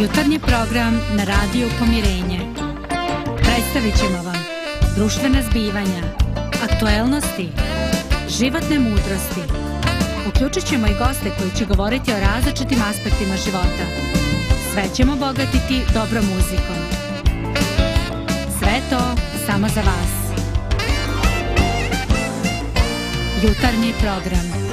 [0.00, 2.40] Jutarnji program na radiju Pomirenje.
[3.36, 4.36] Predstavit ćemo vam
[4.96, 6.02] društvene zbivanja,
[6.70, 7.48] aktuelnosti,
[8.38, 9.42] životne mudrosti.
[10.28, 13.84] Uključit ćemo i goste koji će govoriti o različitim aspektima života.
[14.72, 16.80] Sve ćemo bogatiti dobrom muzikom.
[18.58, 19.00] Sve to
[19.46, 20.12] samo za vas.
[23.42, 24.65] Jutarnji program.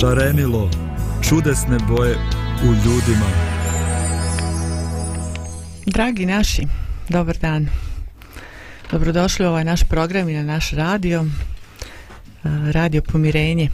[0.00, 0.70] Šarenilo,
[1.28, 2.16] čudesne boje
[2.62, 3.26] u ljudima.
[5.86, 6.62] Dragi naši,
[7.08, 7.68] dobar dan.
[8.90, 11.24] Dobrodošli u ovaj naš program i na naš radio,
[12.72, 13.70] radio Pomirenje.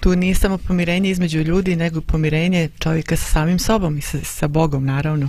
[0.00, 4.48] Tu nije samo pomirenje između ljudi, nego pomirenje čovjeka sa samim sobom i sa, sa
[4.48, 5.28] Bogom, naravno.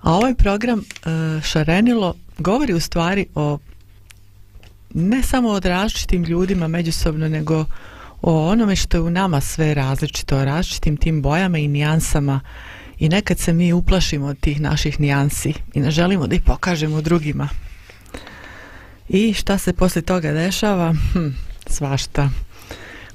[0.00, 0.82] A ovaj program
[1.42, 3.58] Šarenilo govori u stvari o
[4.94, 7.66] ne samo o različitim ljudima međusobno, nego o
[8.22, 12.40] o onome što je u nama sve različito, o različitim tim bojama i nijansama
[12.98, 17.00] i nekad se mi uplašimo od tih naših nijansi i ne želimo da ih pokažemo
[17.00, 17.48] drugima.
[19.08, 20.94] I šta se posle toga dešava?
[21.12, 21.28] Hm,
[21.66, 22.30] svašta.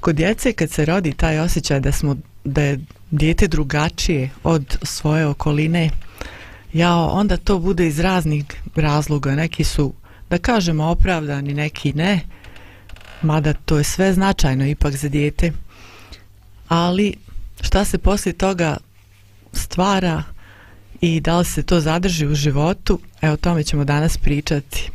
[0.00, 2.78] Kod djece kad se rodi taj osjećaj da smo da je
[3.10, 5.90] dijete drugačije od svoje okoline,
[6.72, 8.44] ja onda to bude iz raznih
[8.76, 9.34] razloga.
[9.34, 9.92] Neki su,
[10.30, 12.20] da kažemo, opravdani, neki ne
[13.22, 15.52] mada to je sve značajno ipak za dijete.
[16.68, 17.14] Ali
[17.60, 18.76] šta se poslije toga
[19.52, 20.22] stvara
[21.00, 24.90] i da li se to zadrži u životu, evo o tome ćemo danas pričati.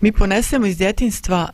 [0.00, 1.48] Mi ponesemo iz djetinstva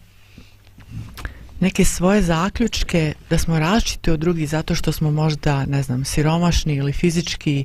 [1.60, 6.74] neke svoje zaključke da smo različiti od drugih zato što smo možda, ne znam, siromašni
[6.74, 7.64] ili fizički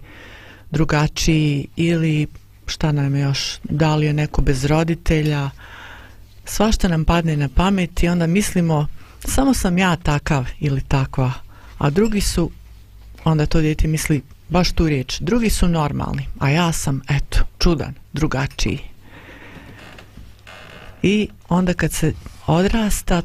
[0.72, 2.28] drugačiji ili
[2.66, 5.50] šta nam je još, da li je neko bez roditelja,
[6.52, 8.88] svašta nam padne na pamet i onda mislimo
[9.26, 11.34] samo sam ja takav ili takva,
[11.78, 12.52] a drugi su,
[13.24, 17.94] onda to djeti misli baš tu riječ, drugi su normalni, a ja sam, eto, čudan,
[18.14, 18.80] drugačiji.
[21.04, 22.14] I onda kad se
[22.48, 23.22] odrasta,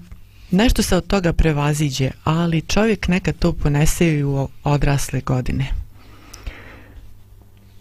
[0.51, 5.67] nešto se od toga prevaziđe, ali čovjek nekad to ponese i u odrasle godine.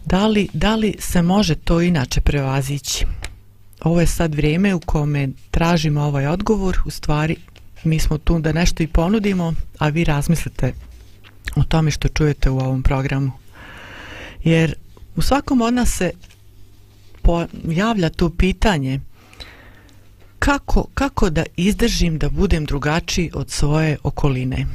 [0.04, 3.06] Da li, da li se može to inače prevazići?
[3.80, 7.36] Ovo je sad vrijeme u kome tražimo ovaj odgovor, u stvari
[7.84, 10.72] mi smo tu da nešto i ponudimo, a vi razmislite
[11.56, 13.32] o tome što čujete u ovom programu.
[14.44, 14.74] Jer
[15.16, 16.10] u svakom od nas se
[17.64, 19.00] javlja to pitanje
[20.38, 24.66] kako, kako da izdržim da budem drugačiji od svoje okoline.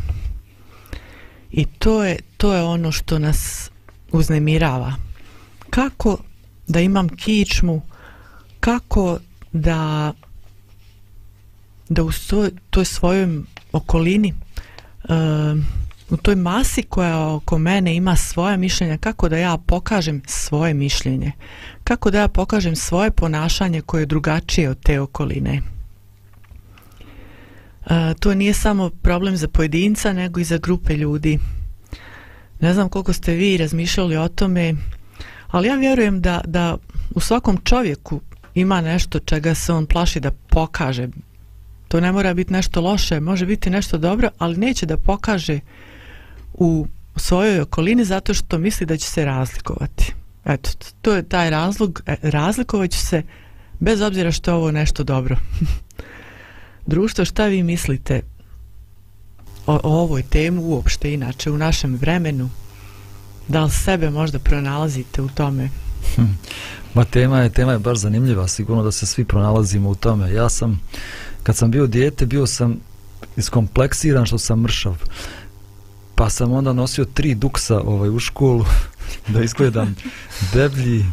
[1.51, 3.69] I to je, to je ono što nas
[4.11, 4.93] uznemirava.
[5.69, 6.17] Kako
[6.67, 7.81] da imam kičmu
[8.61, 9.19] kako
[9.51, 10.13] da
[11.89, 13.27] da u svoj, toj svojoj
[13.71, 14.33] okolini
[15.03, 15.59] uh,
[16.09, 21.31] u toj masi koja oko mene ima svoje mišljenja kako da ja pokažem svoje mišljenje?
[21.83, 25.61] Kako da ja pokažem svoje ponašanje koje je drugačije od te okoline?
[27.81, 31.39] Uh, to nije samo problem za pojedinca nego i za grupe ljudi.
[32.59, 34.75] Ne znam koliko ste vi razmišljali o tome
[35.47, 36.77] ali ja vjerujem da, da
[37.15, 38.21] u svakom čovjeku
[38.55, 41.07] ima nešto čega se on plaši da pokaže.
[41.87, 45.59] To ne mora biti nešto loše, može biti nešto dobro, ali neće da pokaže
[46.53, 50.13] u svojoj okolini zato što misli da će se razlikovati.
[50.45, 50.69] Eto,
[51.01, 53.23] to je taj razlog, e, razlikovat se
[53.79, 55.37] bez obzira što je ovo nešto dobro.
[56.85, 58.21] Društvo, šta vi mislite
[59.67, 62.49] o, o ovoj temu uopšte inače u našem vremenu?
[63.47, 65.69] Da li sebe možda pronalazite u tome?
[66.15, 66.21] Hm.
[66.93, 70.33] Ma tema je, tema je baš zanimljiva, sigurno da se svi pronalazimo u tome.
[70.33, 70.81] Ja sam,
[71.43, 72.79] kad sam bio dijete, bio sam
[73.37, 74.95] iskompleksiran što sam mršav.
[76.15, 78.65] Pa sam onda nosio tri duksa ovaj, u školu
[79.33, 79.95] da izgledam
[80.53, 81.05] deblji.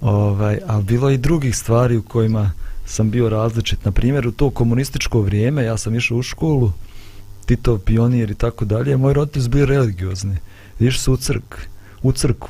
[0.00, 2.52] Ovaj, a bilo i drugih stvari u kojima
[2.86, 3.84] sam bio različit.
[3.84, 6.72] Na primjer, u to komunističko vrijeme ja sam išao u školu,
[7.46, 10.36] Tito pionir i tako dalje, moj roditelj su bili religiozni.
[10.80, 11.56] Išli su u crk,
[12.02, 12.48] u crku.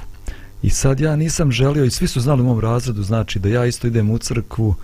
[0.64, 3.66] I sad ja nisam želio, i svi su znali u mom razredu, znači da ja
[3.66, 4.74] isto idem u crkvu,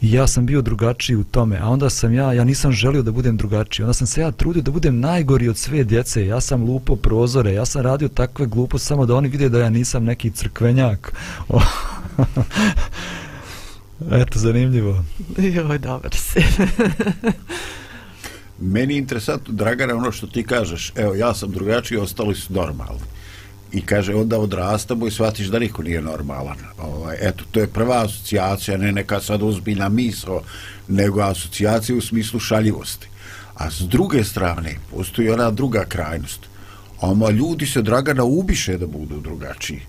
[0.00, 3.12] i ja sam bio drugačiji u tome, a onda sam ja, ja nisam želio da
[3.12, 6.64] budem drugačiji, onda sam se ja trudio da budem najgori od sve djece, ja sam
[6.64, 10.30] lupo prozore, ja sam radio takve gluposti samo da oni vide da ja nisam neki
[10.30, 11.12] crkvenjak.
[14.20, 15.04] Eto, zanimljivo.
[15.38, 16.40] Joj, dobar si.
[18.74, 23.17] Meni je interesantno, Dragana, ono što ti kažeš, evo, ja sam drugačiji, ostali su normalni
[23.72, 26.56] i kaže onda odrastamo i shvatiš da niko nije normalan.
[26.78, 30.42] Ovaj, eto to je prva asocijacija ne neka sad ozbiljna misla
[30.88, 33.08] nego asocijacija u smislu šaljivosti.
[33.54, 36.40] A s druge strane postoji ona druga krajnost.
[37.00, 39.80] Oma ljudi se Dragana ubiše da budu drugačiji.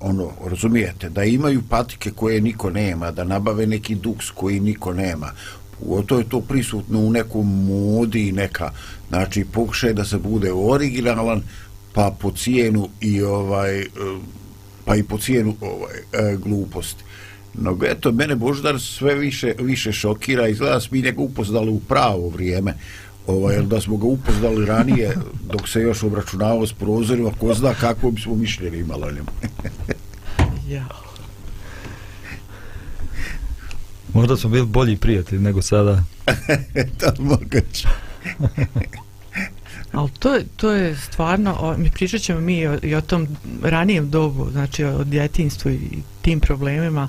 [0.00, 5.32] Ono, razumijete, da imaju patike koje niko nema, da nabave neki duks koji niko nema,
[6.06, 8.70] to je to prisutno u nekom modi neka,
[9.08, 11.42] znači pokušaj da se bude originalan,
[11.92, 13.86] pa po cijenu i ovaj, e,
[14.84, 15.96] pa i po cijenu ovaj,
[16.32, 17.04] e, gluposti.
[17.54, 22.28] No, eto, mene Boždar sve više, više šokira, izgleda smo mi njega upoznali u pravo
[22.28, 22.74] vrijeme,
[23.26, 25.16] ovaj, jer da smo ga upoznali ranije,
[25.52, 29.28] dok se još obračunavao s prozorima, ko zna kako bismo mišljeni imali o njemu.
[30.74, 30.88] ja.
[34.14, 36.04] Možda smo bili bolji prijatelji nego sada.
[36.98, 37.88] to moguće.
[39.92, 43.28] Ali to je, to je stvarno, o, mi pričat ćemo mi o, i o tom
[43.62, 47.08] ranijem dobu, znači o djetinstvu i tim problemima,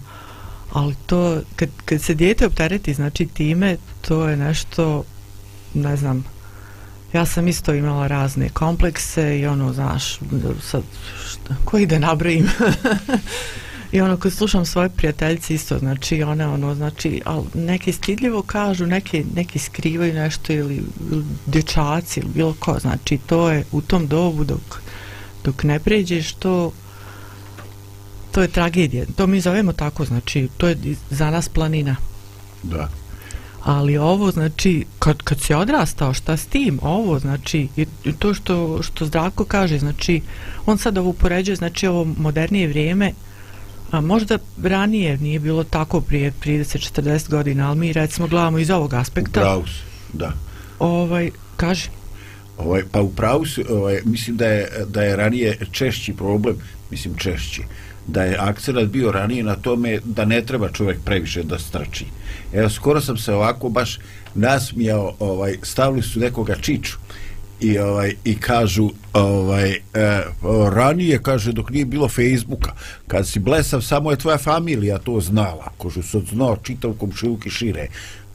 [0.72, 5.04] ali to, kad, kad se djete optereti, znači time, to je nešto,
[5.74, 6.26] ne znam,
[7.14, 10.20] ja sam isto imala razne komplekse i ono, znaš,
[10.62, 10.82] sad,
[11.28, 12.50] šta, koji da nabrojim?
[13.92, 18.86] I ono, kad slušam svoje prijateljice isto, znači, one, ono, znači, ali neke stidljivo kažu,
[18.86, 24.08] neke, neki skrivaju nešto ili, ili dječaci ili bilo ko, znači, to je u tom
[24.08, 24.82] dobu dok,
[25.44, 26.72] dok ne pređeš, to,
[28.32, 29.06] to je tragedija.
[29.16, 30.78] To mi zovemo tako, znači, to je
[31.10, 31.96] za nas planina.
[32.64, 32.90] Da.
[33.64, 36.80] Ali ovo, znači, kad, kad si odrastao, šta s tim?
[36.82, 37.68] Ovo, znači,
[38.20, 40.22] to što, što Zdravko kaže, znači,
[40.66, 43.14] on sad ovo upoređuje, znači, ovo modernije vrijeme,
[43.92, 48.94] A možda ranije nije bilo tako prije 30-40 godina, ali mi recimo gledamo iz ovog
[48.94, 49.40] aspekta.
[49.40, 49.64] Upravo
[50.14, 50.32] da.
[50.80, 51.90] Ovaj, kaži.
[52.58, 56.56] Ovaj, pa upravo su, ovaj, mislim da je, da je ranije češći problem,
[56.92, 57.62] mislim češći,
[58.08, 62.06] da je akcenat bio ranije na tome da ne treba čovjek previše da strači.
[62.54, 64.00] Evo, skoro sam se ovako baš
[64.36, 66.98] nasmijao, ovaj, stavili su nekoga čiču,
[67.60, 69.80] i ovaj i kažu ovaj e,
[70.72, 72.74] ranije kaže dok nije bilo Facebooka
[73.08, 77.50] kad si blesav samo je tvoja familija to znala ko što se znao čitav komšiluki
[77.50, 77.88] šire.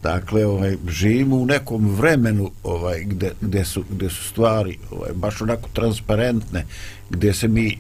[0.03, 5.41] Dakle ovaj živimo u nekom vremenu ovaj gde, gde su gde su stvari ovaj baš
[5.41, 6.65] onako transparentne
[7.11, 7.77] gde se mi e,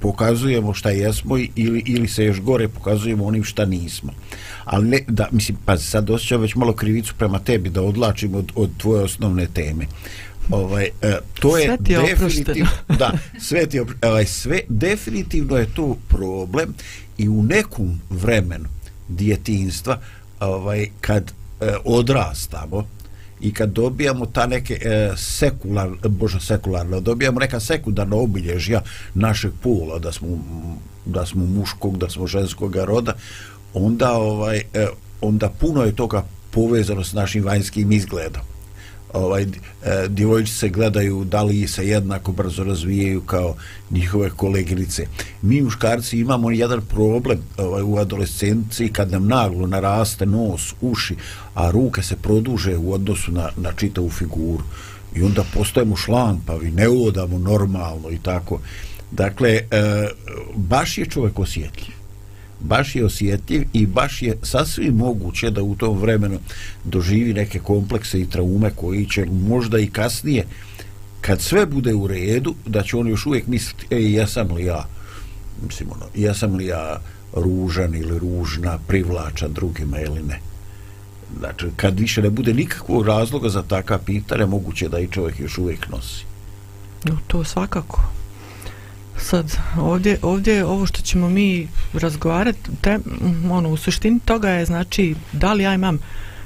[0.00, 4.12] pokazujemo šta jesmo ili ili se još gore pokazujemo onim šta nismo.
[4.64, 8.52] Ali ne da mislim pa sad osjećam već malo krivicu prema tebi da odlačim od,
[8.54, 9.86] od tvoje osnovne teme
[10.50, 16.74] ovaj e, to je definitivno da sve ti ovaj sve definitivno je to problem
[17.18, 18.68] i u nekom vremenu
[19.08, 20.00] djetinjstva
[20.40, 22.86] ovaj kad e, odrastamo
[23.40, 28.82] i kad dobijamo ta neke e, sekular bože sekularno dobijamo neka sekundarna obilježja
[29.14, 30.28] našeg pola da smo
[31.06, 33.12] da smo muškog da smo ženskog roda
[33.74, 34.86] onda ovaj e,
[35.20, 38.49] onda puno je toga povezano s našim vanjskim izgledom
[39.12, 39.48] ovaj, e,
[40.08, 43.54] djevojčice gledaju da li se jednako brzo razvijaju kao
[43.90, 45.06] njihove koleginice.
[45.42, 51.16] Mi muškarci imamo jedan problem ovaj, u adolescenciji kad nam naglo naraste nos, uši,
[51.54, 54.64] a ruke se produže u odnosu na, na čitavu figuru.
[55.16, 58.60] I onda postajemo šlampavi, ne uvodamo normalno i tako.
[59.10, 59.62] Dakle, e,
[60.56, 61.99] baš je čovjek osjetljiv
[62.60, 66.38] baš je osjetljiv i baš je sasvim moguće da u tom vremenu
[66.84, 70.46] doživi neke komplekse i traume koji će možda i kasnije
[71.20, 74.64] kad sve bude u redu da će on još uvijek misliti ej ja sam li
[74.64, 74.86] ja?
[75.66, 77.00] Mislim ono, ja sam li ja
[77.32, 80.40] ružan ili ružna privlačan drugima ili ne?
[81.38, 85.58] Znači kad više ne bude nikakvog razloga za takva pitanja moguće da i čovjek još
[85.58, 86.24] uvijek nosi.
[87.04, 88.19] No, to svakako
[89.22, 94.64] sad ovdje, ovdje ovo što ćemo mi razgovarati te, mm, ono, u suštini toga je
[94.64, 95.98] znači da li ja imam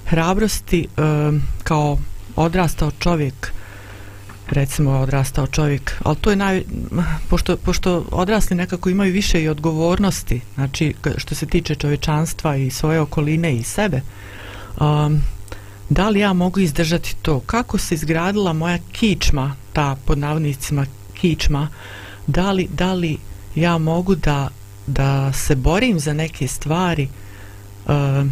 [0.06, 1.00] hrabrosti e,
[1.64, 1.98] kao
[2.36, 3.52] odrastao čovjek
[4.50, 6.62] recimo odrastao čovjek ali to je naj
[7.28, 13.00] pošto, pošto odrasli nekako imaju više i odgovornosti znači što se tiče čovječanstva i svoje
[13.00, 14.00] okoline i sebe
[14.80, 15.20] um,
[15.88, 17.40] da li ja mogu izdržati to?
[17.40, 21.68] Kako se izgradila moja kičma ta pod navodnicima kičma uh,
[22.26, 23.18] da li, da li
[23.54, 24.48] ja mogu da,
[24.86, 27.08] da se borim za neke stvari
[27.88, 28.24] e,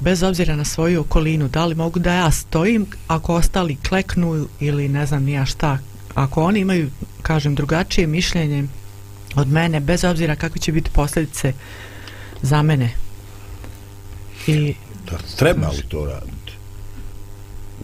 [0.00, 4.88] bez obzira na svoju okolinu, da li mogu da ja stojim ako ostali kleknu ili
[4.88, 5.78] ne znam nija šta,
[6.14, 6.90] ako oni imaju,
[7.22, 8.64] kažem, drugačije mišljenje
[9.34, 11.52] od mene, bez obzira kakve će biti posljedice
[12.42, 12.90] za mene.
[14.46, 14.74] I,
[15.10, 16.52] da, treba li to raditi?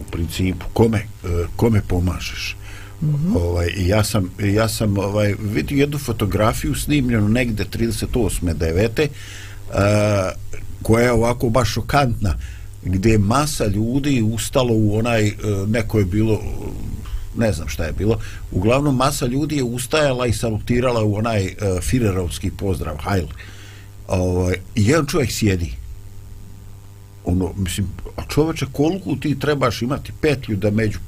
[0.01, 2.55] U principu, kome, eh, kome pomažeš?
[3.01, 3.35] -hmm.
[3.35, 8.53] ovaj, ja sam, ja sam ovaj, vidio jednu fotografiju snimljenu negde 38.
[8.53, 9.07] 9.
[9.07, 9.75] Uh,
[10.81, 12.37] koja je ovako baš šokantna
[12.83, 15.33] gdje je masa ljudi ustalo u onaj, e,
[15.67, 16.41] neko je bilo
[17.37, 18.19] ne znam šta je bilo
[18.51, 23.27] uglavnom masa ljudi je ustajala i salutirala u onaj uh, Firerovski pozdrav Heil
[24.07, 25.73] ovaj, i jedan čovjek sjedi
[27.25, 30.99] ono, mislim, a čoveče koliko ti trebaš imati petlju da među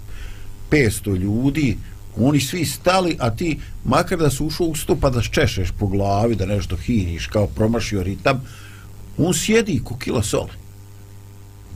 [0.74, 1.78] 500 ljudi
[2.18, 5.88] oni svi stali, a ti makar da su ušao u sto pa da češeš po
[5.88, 8.42] glavi, da nešto hiniš kao promašio ritam,
[9.18, 10.52] on sjedi ko kila soli.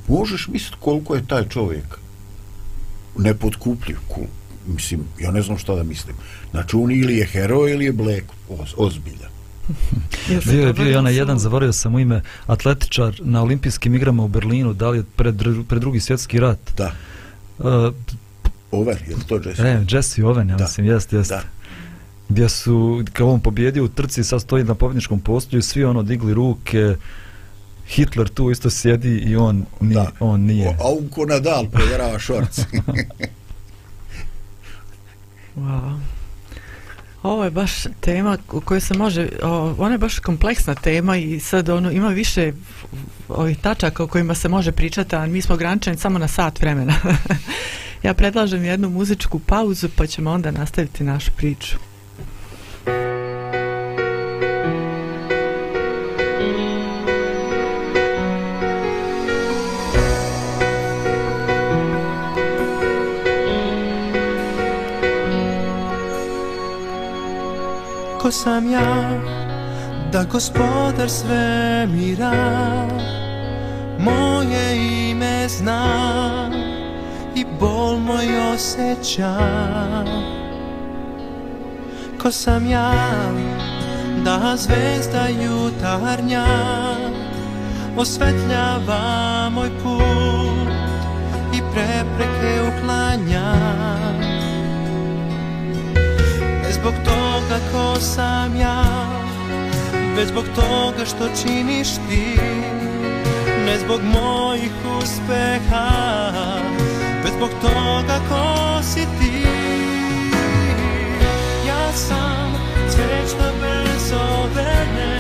[0.08, 1.98] Možeš misliti koliko je taj čovjek
[3.18, 4.22] nepodkupljiv, ko,
[4.68, 6.16] mislim, ja ne znam šta da mislim.
[6.52, 9.32] Znači, on ili je heroj ili je blek, oz, ozbiljan.
[10.52, 14.28] bio je bio je onaj jedan, zaboravio sam u ime, atletičar na olimpijskim igrama u
[14.28, 15.36] Berlinu, da li je pred,
[15.68, 16.60] pred drugi svjetski rat.
[16.78, 16.92] Da.
[17.60, 17.94] Uh,
[18.72, 19.64] Oven, je to Jesse?
[19.64, 20.64] Ne, Jesse Oven, ja da.
[20.64, 21.30] mislim, jest, jest.
[21.30, 21.42] Da.
[22.30, 26.34] Gdje su, kao on pobjedio u trci, sad stoji na pobjedničkom postoju, svi ono digli
[26.34, 26.96] ruke,
[27.88, 30.12] Hitler tu isto sjedi i on, ni, da.
[30.20, 30.68] on nije.
[30.68, 32.62] A on ko Nadal provjerava šorci.
[35.58, 35.98] wow.
[37.24, 41.40] Ovo je baš tema u kojoj se može, o, ona je baš kompleksna tema i
[41.40, 42.54] sad ono ima više
[43.30, 46.94] ovih tačaka o kojima se može pričati, a mi smo ograničeni samo na sat vremena.
[48.04, 51.78] Ja predlažem jednu muzičku pauzu pa ćemo onda nastaviti našu priču.
[68.22, 69.22] Ko sam ja
[70.12, 72.34] da gospodar svemira
[74.00, 74.76] moje
[75.12, 76.57] ime znam
[77.38, 80.08] i bol moj osjećam
[82.22, 82.94] Ko sam ja
[84.26, 86.46] da zvezda jutarnja
[87.98, 90.74] osvetljava moj put
[91.54, 93.54] i prepreke uklanja.
[96.64, 98.84] Ne zbog toga ko sam ja
[100.18, 102.40] već zbog toga što činiš ti.
[103.66, 104.72] Ne zbog mojih
[105.04, 106.87] uspeha
[107.28, 109.44] Bez zbog toga ko si ti.
[111.68, 112.54] Ja sam
[112.90, 115.20] cvećna bez ovene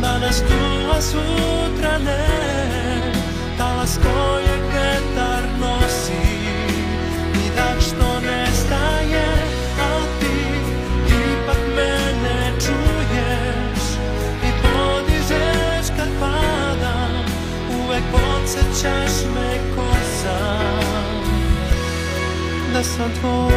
[0.00, 2.26] Danas tu, a sutra ne.
[3.58, 4.65] Talas kojeg
[22.76, 23.52] da sam tvoj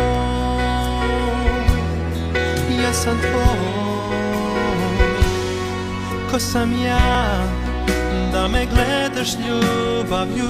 [2.84, 3.60] Ja sam tvoj.
[6.32, 7.48] Ko sam ja
[8.34, 10.50] Da me gledaš ljubavlju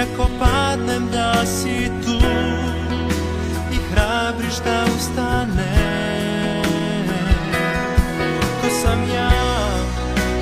[0.00, 2.26] ako padnem da si tu
[3.72, 5.76] I hrabriš da ustane
[8.62, 9.30] Ko sam ja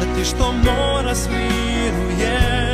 [0.01, 2.74] Da ti što mora smiruješ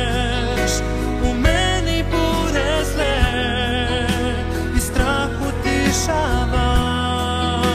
[6.11, 7.71] rješavaš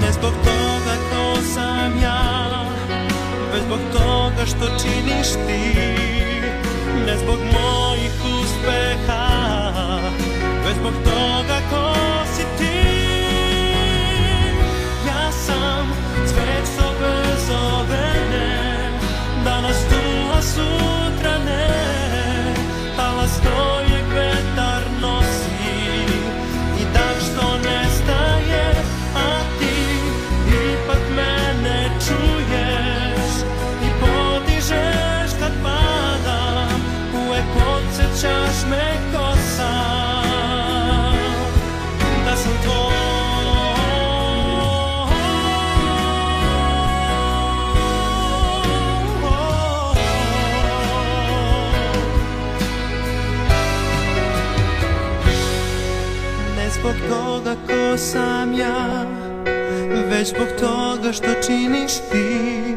[0.00, 2.48] Ne zbog toga ko sam ja
[3.52, 5.80] Već zbog toga što činiš ti.
[7.06, 9.28] Ne zbog mojih uspeha
[10.66, 12.07] Već zbog toga ko
[57.98, 59.06] sam ja
[60.10, 62.74] Već zbog toga što činiš ti.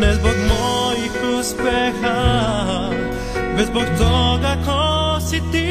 [0.00, 2.90] Ne zbog mojih uspeha
[3.56, 5.65] Već zbog toga ko si ti.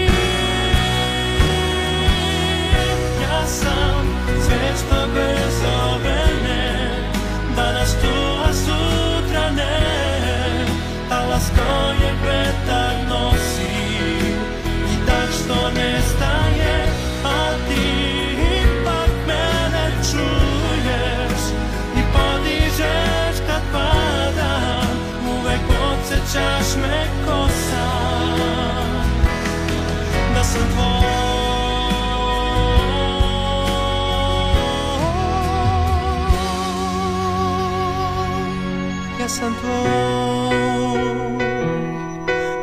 [39.53, 41.35] Tvoj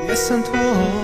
[0.09, 1.02] Ja sam tvoj Ja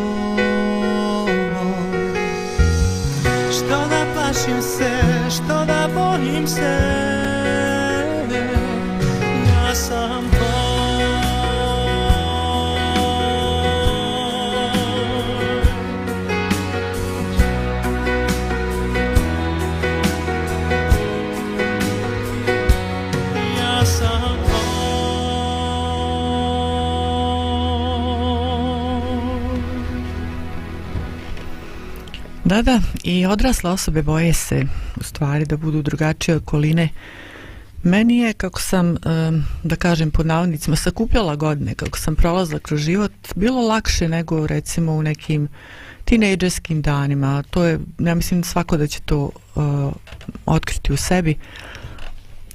[33.03, 34.65] i odrasle osobe boje se
[34.97, 36.89] u stvari da budu drugačije okoline.
[37.83, 38.97] Meni je, kako sam,
[39.63, 44.93] da kažem pod navodnicima, sakupljala godine, kako sam prolazila kroz život, bilo lakše nego recimo
[44.93, 45.49] u nekim
[46.05, 47.43] tinejdžerskim danima.
[47.51, 49.93] To je, ja mislim svako da će to uh,
[50.47, 51.35] otkriti u sebi.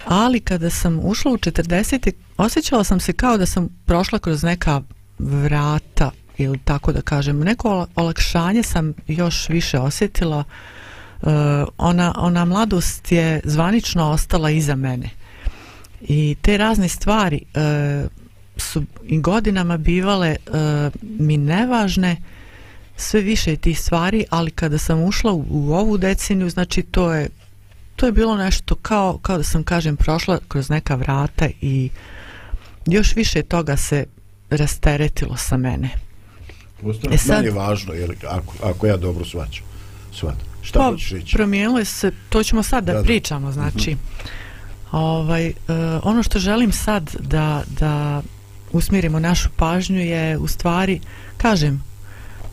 [0.05, 2.11] Ali kada sam ušla u 40.
[2.37, 4.81] osjećala sam se kao da sam prošla kroz neka
[5.19, 7.39] vrata ili tako da kažem.
[7.39, 10.43] Neko olakšanje sam još više osjetila.
[11.21, 11.29] Uh,
[11.77, 15.09] ona, ona mladost je zvanično ostala iza mene.
[16.01, 18.11] I te razne stvari uh,
[18.57, 20.37] su i godinama bivale e,
[21.01, 22.17] mi nevažne,
[22.97, 27.29] sve više tih stvari, ali kada sam ušla u, u ovu deceniju, znači to je
[27.95, 31.89] to je bilo nešto kao, kao da sam kažem prošla kroz neka vrata i
[32.85, 34.05] još više toga se
[34.49, 35.89] rasteretilo sa mene.
[36.85, 39.63] Ostalo E sad- meni je važno, jer ako, ako ja dobro svaćam.
[40.13, 40.47] Svatam.
[40.61, 41.35] Šta pa, hoćeš reći?
[41.35, 43.05] promijenilo se, to ćemo sad da, Da, da da.
[43.05, 43.95] pričamo, znači
[44.91, 45.53] ovaj, uh,
[46.03, 48.21] ono što želim sad da, da
[48.71, 50.99] usmjerimo našu pažnju je u stvari,
[51.37, 51.83] kažem,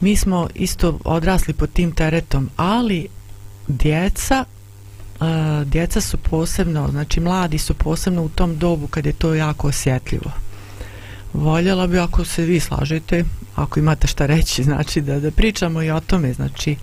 [0.01, 3.09] mi smo isto odrasli pod tim teretom, ali
[3.69, 4.45] djeca
[5.21, 5.27] uh,
[5.65, 10.31] djeca su posebno, znači mladi su posebno u tom dobu kad je to jako osjetljivo.
[11.33, 15.91] Voljela bi ako se vi slažete, ako imate šta reći, znači da, da pričamo i
[15.91, 16.77] o tome, znači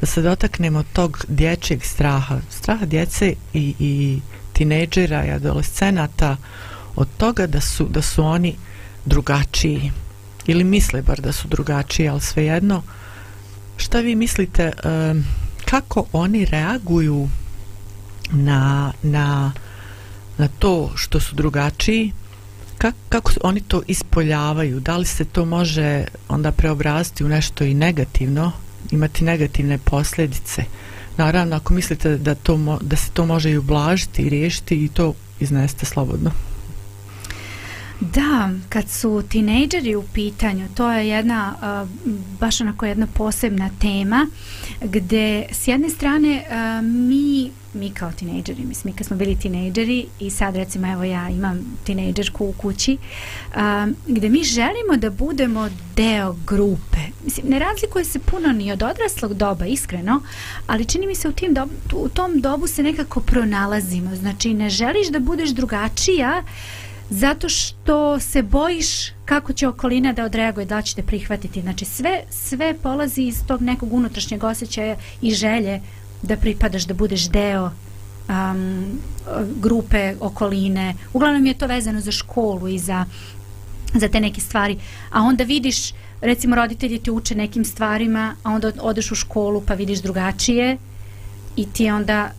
[0.00, 4.20] da se dotaknemo tog dječjeg straha, straha djece i, i
[4.52, 6.36] tinejdžera i adolescenata
[6.96, 8.56] od toga da su, da su oni
[9.04, 9.92] drugačiji
[10.46, 12.82] ili misle bar da su drugačiji, ali svejedno
[13.76, 14.72] šta vi mislite e,
[15.64, 17.28] kako oni reaguju
[18.30, 19.52] na, na,
[20.38, 22.12] na to što su drugačiji?
[22.82, 24.80] Kak, kako oni to ispoljavaju?
[24.80, 28.52] Da li se to može onda preobraziti u nešto i negativno
[28.90, 30.64] imati negativne posljedice?
[31.16, 34.88] Naravno ako mislite da, to mo, da se to može i ublažiti i riješiti i
[34.88, 36.30] to izneste slobodno.
[38.10, 41.54] Da, kad su tinejdžeri u pitanju, to je jedna,
[42.40, 44.26] baš onako jedna posebna tema,
[44.80, 46.44] gde s jedne strane
[46.82, 51.28] mi, mi kao tinejdžeri, mislim, mi kad smo bili tinejdžeri i sad recimo evo ja
[51.28, 52.96] imam tinejdžerku u kući,
[53.56, 57.00] um, gde mi želimo da budemo deo grupe.
[57.24, 60.22] Mislim, ne razlikuje se puno ni od odraslog doba, iskreno,
[60.66, 64.16] ali čini mi se u, tim dobu, u tom dobu se nekako pronalazimo.
[64.16, 66.42] Znači, ne želiš da budeš drugačija,
[67.12, 68.86] zato što se bojiš
[69.24, 71.60] kako će okolina da odreaguje, da će te prihvatiti.
[71.60, 75.80] Znači sve, sve polazi iz tog nekog unutrašnjeg osjećaja i želje
[76.22, 77.70] da pripadaš, da budeš deo
[78.28, 78.98] um,
[79.60, 80.94] grupe, okoline.
[81.12, 83.04] Uglavnom je to vezano za školu i za,
[83.94, 84.78] za te neke stvari.
[85.10, 89.74] A onda vidiš, recimo roditelji ti uče nekim stvarima, a onda odeš u školu pa
[89.74, 90.76] vidiš drugačije
[91.56, 92.30] i ti onda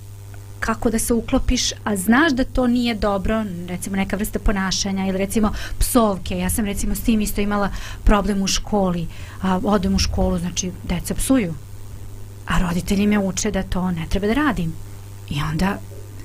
[0.66, 5.18] kako da se uklopiš, a znaš da to nije dobro, recimo neka vrsta ponašanja ili
[5.18, 6.38] recimo psovke.
[6.38, 7.70] Ja sam recimo s tim isto imala
[8.04, 9.08] problem u školi.
[9.42, 11.54] A, odem u školu, znači deca psuju.
[12.48, 14.74] A roditelji me uče da to ne treba da radim.
[15.30, 15.78] I onda,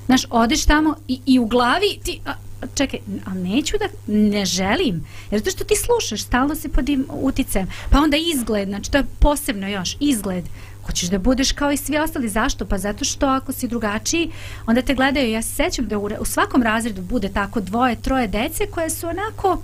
[0.07, 2.33] znaš, odeš tamo i, i u glavi ti, a,
[2.75, 5.07] čekaj, a neću da, ne želim.
[5.31, 7.69] Jer to što ti slušaš, stalno se pod im uticajem.
[7.91, 10.45] Pa onda izgled, znači to je posebno još, izgled
[10.89, 12.29] hoćeš da budeš kao i svi ostali.
[12.29, 12.67] Zašto?
[12.67, 14.31] Pa zato što ako si drugačiji,
[14.67, 15.31] onda te gledaju.
[15.31, 19.07] Ja se sećam da u, u svakom razredu bude tako dvoje, troje dece koje su
[19.07, 19.63] onako,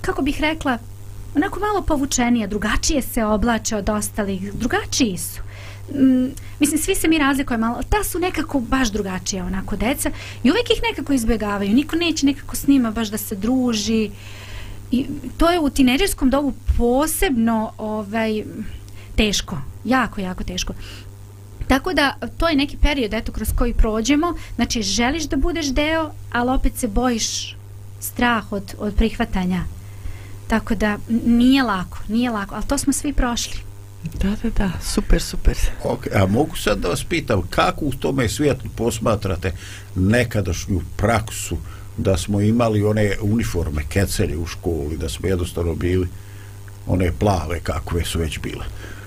[0.00, 0.78] kako bih rekla,
[1.36, 5.40] onako malo povučenije, drugačije se oblače od ostalih, drugačiji su.
[5.94, 6.28] Mm,
[6.60, 10.10] mislim, svi se mi razlikujemo, malo, ta su nekako baš drugačija onako deca
[10.42, 11.74] i uvijek ih nekako izbjegavaju.
[11.74, 14.10] Niko neće nekako s njima baš da se druži.
[14.90, 15.06] I
[15.36, 18.44] to je u tineđerskom dobu posebno ovaj,
[19.16, 20.72] teško, jako, jako teško.
[21.68, 26.10] Tako da, to je neki period eto, kroz koji prođemo, znači želiš da budeš deo,
[26.32, 27.56] ali opet se bojiš
[28.00, 29.64] strah od, od prihvatanja.
[30.48, 33.60] Tako da, nije lako, nije lako, ali to smo svi prošli.
[34.14, 35.56] Da, da, da, super, super.
[35.84, 39.52] Ok, a mogu sad da vas pitam, kako u tome svijetu posmatrate
[39.94, 41.56] nekadašnju praksu
[41.96, 46.08] da smo imali one uniforme, kecelje u školi, da smo jednostavno bili
[46.86, 48.64] one plave kakve su već bile.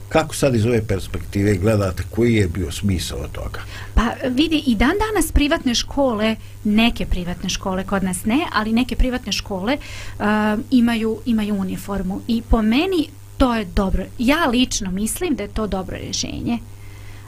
[0.10, 3.60] Kako sad iz ove perspektive gledate koji je bio smisao toga?
[3.93, 8.95] Pa vidi, i dan danas privatne škole, neke privatne škole, kod nas ne, ali neke
[8.95, 10.26] privatne škole uh,
[10.72, 12.22] imaju, imaju uniformu.
[12.28, 14.06] I po meni to je dobro.
[14.17, 16.58] Ja lično mislim da je to dobro rješenje.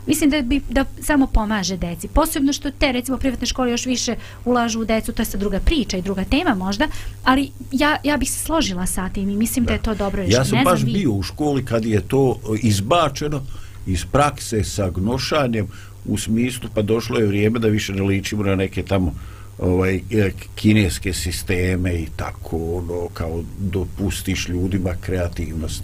[0.07, 2.07] Mislim da bi da samo pomaže deci.
[2.07, 5.59] Posebno što te recimo privatne škole još više ulažu u decu, to je sa druga
[5.59, 6.87] priča i druga tema možda,
[7.23, 10.21] ali ja, ja bih se složila sa tim i mislim da, da je to dobro
[10.21, 10.41] rješenje.
[10.41, 13.43] Ja sam ne baš znam, bio u školi kad je to izbačeno
[13.85, 15.67] iz prakse sa gnošanjem
[16.05, 19.13] u smislu pa došlo je vrijeme da više ne ličimo na neke tamo
[19.59, 25.83] ovaj e, kineske sisteme i tako ono kao dopustiš ljudima kreativnost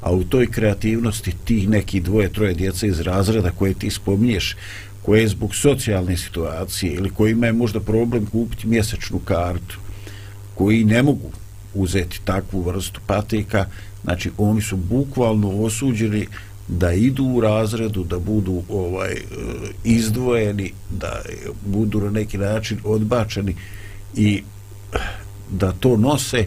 [0.00, 4.56] a u toj kreativnosti tih neki dvoje troje djece iz razreda koje ti spominješ
[5.02, 9.78] koje je zbog socijalne situacije ili koji imaju možda problem kupiti mjesečnu kartu
[10.54, 11.30] koji ne mogu
[11.74, 13.66] uzeti takvu vrstu patika
[14.04, 16.26] znači oni su bukvalno osuđeni
[16.68, 19.16] da idu u razredu, da budu ovaj e,
[19.84, 21.22] izdvojeni, da
[21.66, 23.56] budu na neki način odbačeni
[24.14, 24.42] i
[25.50, 26.46] da to nose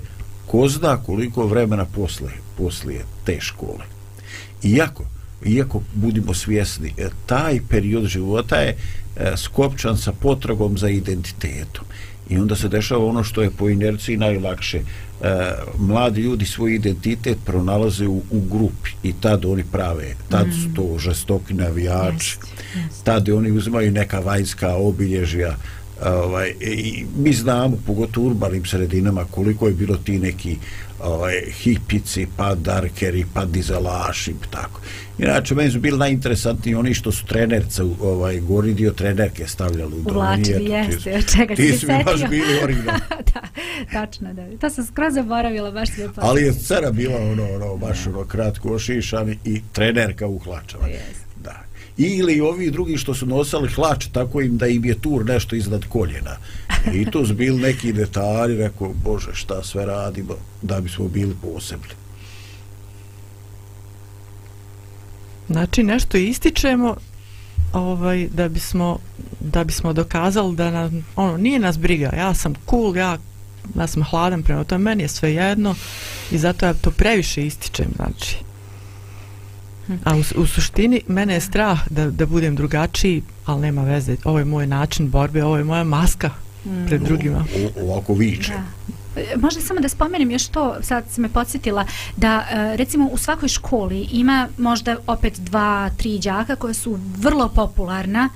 [0.51, 3.85] ko zna koliko vremena posle, poslije te škole.
[4.63, 5.05] Iako,
[5.45, 11.85] iako budimo svjesni, e, taj period života je e, skopčan sa potragom za identitetom.
[12.29, 14.83] I onda se dešava ono što je po inerciji najlakše e,
[15.77, 20.51] mladi ljudi svoj identitet pronalaze u, u grupi i tad oni prave, tad mm.
[20.51, 23.03] su to žestoki navijači, yes, yes.
[23.03, 25.55] tad oni uzimaju neka vanjska obilježja,
[26.05, 30.57] ovaj, i mi znamo, pogotovo u urbanim sredinama, koliko je bilo ti neki
[31.03, 34.81] ovaj, hipici, pa darkeri, pa dizelaši, tako.
[35.17, 40.03] Inače, meni su bili najinteresantniji oni što su trenerca, ovaj, gori dio trenerke stavljali u
[40.09, 42.99] Uvlačili, jeste, od čega ti si mi baš bili original.
[43.33, 43.41] da,
[43.91, 44.57] tačno, da.
[44.57, 46.21] To sam skroz zaboravila, baš sve pa.
[46.21, 50.87] Ali je cera bila ono, ono, baš ono, kratko ošišani i trenerka u hlačama.
[50.87, 51.28] Jeste
[51.99, 55.85] ili ovi drugi što su nosali hlač tako im da im je tur nešto iznad
[55.89, 56.37] koljena.
[56.93, 61.93] I to su bili neki detalji rekao bože šta sve radimo da bismo bili posebni?
[65.49, 66.95] Znači nešto ističemo
[67.73, 68.97] ovaj da bismo
[69.39, 72.13] da bismo dokazali da nam, ono nije nas briga.
[72.17, 73.17] Ja sam cool ja
[73.75, 75.75] ja sam hladan prema tome meni je sve jedno
[76.31, 78.48] i zato ja to previše ističem znači.
[80.03, 84.15] A u, u suštini mene je strah da, da budem drugačiji, ali nema veze.
[84.23, 86.29] Ovo je moj način borbe, ovo je moja maska
[86.87, 87.45] pred drugima.
[87.77, 88.51] O, ovako viče.
[88.51, 88.63] Da.
[89.21, 91.85] E, možda samo da spomenem još to, sad se me podsjetila,
[92.17, 97.49] da e, recimo u svakoj školi ima možda opet dva, tri đaka koja su vrlo
[97.49, 98.29] popularna,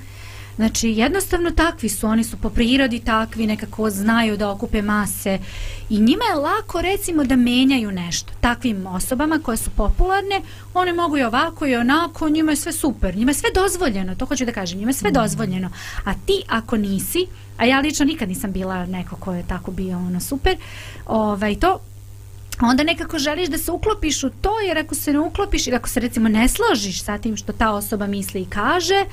[0.55, 5.39] Znači, jednostavno takvi su, oni su po prirodi takvi, nekako znaju da okupe mase
[5.89, 8.33] i njima je lako, recimo, da menjaju nešto.
[8.41, 10.41] Takvim osobama koje su popularne,
[10.73, 14.25] one mogu i ovako i onako, njima je sve super, njima je sve dozvoljeno, to
[14.25, 15.69] hoću da kažem, njima je sve dozvoljeno.
[16.05, 17.25] A ti, ako nisi,
[17.57, 20.57] a ja lično nikad nisam bila neko ko je tako bio ono super,
[21.05, 21.79] ovaj, to
[22.61, 25.89] onda nekako želiš da se uklopiš u to, jer ako se ne uklopiš ili ako
[25.89, 29.05] se recimo ne složiš sa tim što ta osoba misli i kaže,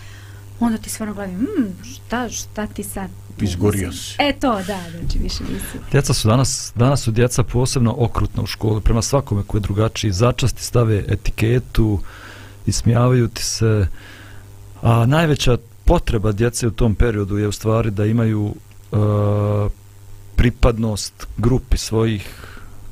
[0.61, 3.11] onda ti stvarno glavi, mm, šta, šta ti sad?
[3.41, 4.17] Izgorio si.
[4.19, 5.79] E to, da, znači više nisi.
[5.93, 10.13] Djeca su danas, danas su djeca posebno okrutna u školi, prema svakome koji je drugačiji,
[10.13, 12.01] začasti stave etiketu,
[12.67, 13.87] ismijavaju ti se,
[14.83, 18.55] a najveća potreba djece u tom periodu je u stvari da imaju
[18.93, 18.99] uh,
[20.37, 22.29] pripadnost grupi svojih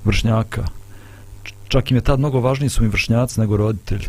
[0.04, 0.64] vršnjaka.
[1.68, 4.08] Čak im je tad mnogo važniji su mi vršnjaci nego roditelji.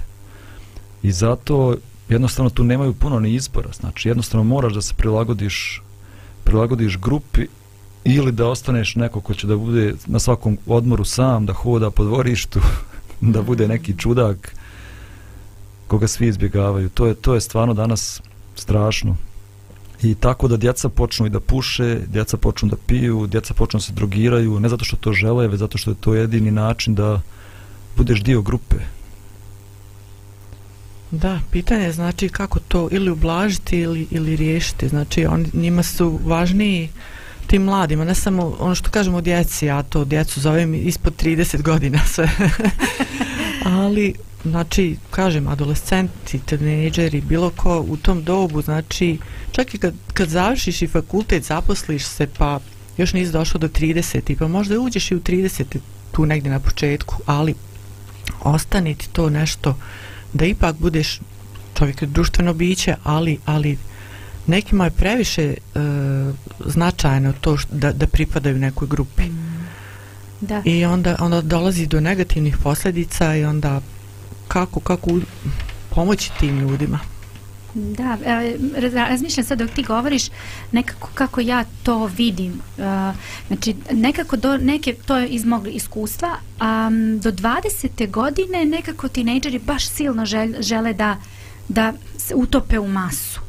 [1.03, 1.75] I zato
[2.09, 3.69] jednostavno tu nemaju puno ni izbora.
[3.79, 5.81] Znači, jednostavno moraš da se prilagodiš,
[6.43, 7.47] prilagodiš grupi
[8.03, 12.03] ili da ostaneš neko ko će da bude na svakom odmoru sam, da hoda po
[12.03, 12.59] dvorištu,
[13.21, 14.55] da bude neki čudak
[15.87, 16.89] koga svi izbjegavaju.
[16.89, 18.21] To je, to je stvarno danas
[18.55, 19.15] strašno.
[20.01, 23.81] I tako da djeca počnu i da puše, djeca počnu da piju, djeca počnu da
[23.81, 27.21] se drogiraju, ne zato što to žele, već zato što je to jedini način da
[27.97, 28.75] budeš dio grupe.
[31.11, 34.87] Da, pitanje je znači kako to ili ublažiti ili, ili riješiti.
[34.87, 36.89] Znači on, njima su važniji
[37.47, 41.99] tim mladima, ne samo ono što kažemo djeci, ja to djecu zovem ispod 30 godina
[42.05, 42.29] sve.
[43.79, 49.17] Ali, znači, kažem, adolescenti, tinejdžeri, bilo ko u tom dobu, znači,
[49.51, 52.59] čak i kad, kad završiš i fakultet, zaposliš se, pa
[52.97, 55.77] još nisi došao do 30, pa možda uđeš i u 30
[56.11, 57.55] tu negdje na početku, ali
[58.43, 59.75] ostaniti to nešto
[60.33, 61.19] da ipak budeš
[61.77, 63.77] čovjek je društveno biće, ali, ali
[64.47, 65.55] nekima je previše e,
[66.65, 69.23] značajno to što, da, da pripadaju nekoj grupi.
[69.23, 69.67] Mm.
[70.41, 70.61] Da.
[70.65, 73.81] I onda, onda dolazi do negativnih posljedica i onda
[74.47, 75.19] kako, kako
[75.89, 76.99] pomoći tim ljudima.
[77.73, 78.57] Da, e,
[79.09, 80.23] razmišljam sad dok ti govoriš
[80.71, 82.61] nekako kako ja to vidim.
[82.77, 82.81] E,
[83.47, 88.11] znači, nekako do neke, to je iz mog iskustva, a um, do 20.
[88.11, 90.25] godine nekako tinejdžeri baš silno
[90.59, 91.17] žele da,
[91.67, 93.39] da se utope u masu.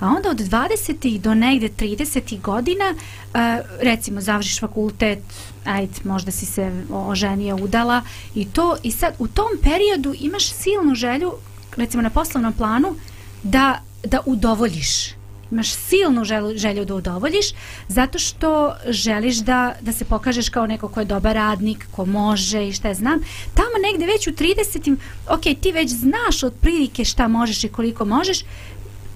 [0.00, 1.18] A onda od 20.
[1.18, 2.40] do negde 30.
[2.40, 5.18] godina, e, recimo, završiš fakultet,
[5.64, 8.02] ajde, možda si se oženio, udala,
[8.34, 11.32] i to, i sad, u tom periodu imaš silnu želju,
[11.76, 12.96] recimo na poslovnom planu,
[13.42, 15.16] da, da udovoljiš.
[15.50, 17.46] Imaš silnu želju, želju da udovoljiš
[17.88, 22.68] zato što želiš da, da se pokažeš kao neko ko je dobar radnik ko može
[22.68, 23.20] i šta je znam.
[23.54, 24.96] Tamo negde već u 30
[25.28, 28.38] ok, ti već znaš od prilike šta možeš i koliko možeš.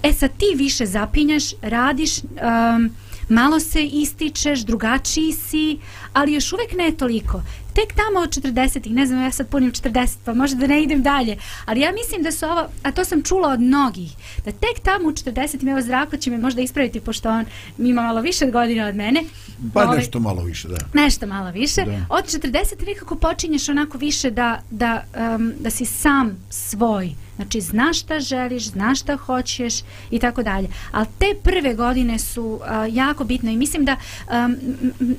[0.02, 2.90] E sad ti više zapinjaš radiš um,
[3.28, 5.78] malo se ističeš, drugačiji si,
[6.12, 7.42] ali još uvek ne toliko.
[7.80, 11.02] Tek tamo od 40-ih, ne znam, ja sad punim 40, pa možda da ne idem
[11.02, 14.12] dalje, ali ja mislim da su ovo, a to sam čula od mnogih,
[14.44, 17.44] da tek tamo u 40-ih, evo Zdravko će me možda ispraviti, pošto on
[17.78, 19.24] ima malo više godina od mene.
[19.74, 20.76] Pa ove, nešto malo više, da.
[20.94, 21.84] Nešto malo više.
[21.84, 22.06] Da.
[22.08, 25.04] Od 40 nekako počinješ onako više da, da,
[25.36, 29.74] um, da si sam svoj, Znači, znaš šta želiš, znaš šta hoćeš
[30.10, 30.68] i tako dalje.
[30.92, 33.96] Ali te prve godine su uh, jako bitne i mislim da,
[34.28, 34.56] um,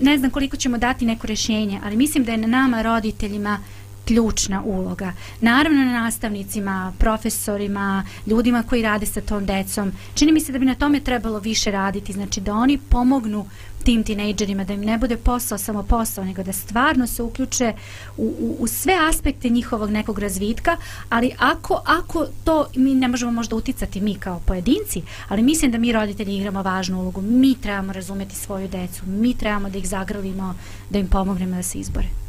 [0.02, 3.60] ne znam koliko ćemo dati neko rješenje, ali mislim da je na nama roditeljima
[4.06, 5.14] ključna uloga.
[5.42, 9.92] Naravno na nastavnicima, profesorima, ljudima koji rade sa tom decom.
[10.14, 13.46] Čini mi se da bi na tome trebalo više raditi, znači da oni pomognu
[13.84, 17.74] tim tinejdžerima, da im ne bude posao samo posao, nego da stvarno se uključe
[18.18, 20.78] u, u, u sve aspekte njihovog nekog razvitka,
[21.10, 25.78] ali ako, ako to mi ne možemo možda uticati mi kao pojedinci, ali mislim da
[25.78, 30.56] mi roditelji igramo važnu ulogu, mi trebamo razumeti svoju decu, mi trebamo da ih zagrlimo,
[30.90, 32.21] da im pomognemo da se izbore.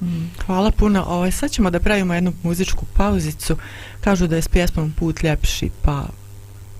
[0.00, 1.04] Mm, hvala puno.
[1.08, 3.56] Ovo, sad ćemo da pravimo jednu muzičku pauzicu.
[4.00, 6.06] Kažu da je s pjesmom put ljepši, pa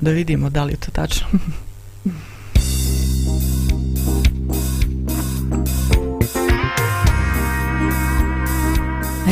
[0.00, 1.26] da vidimo da li je to tačno.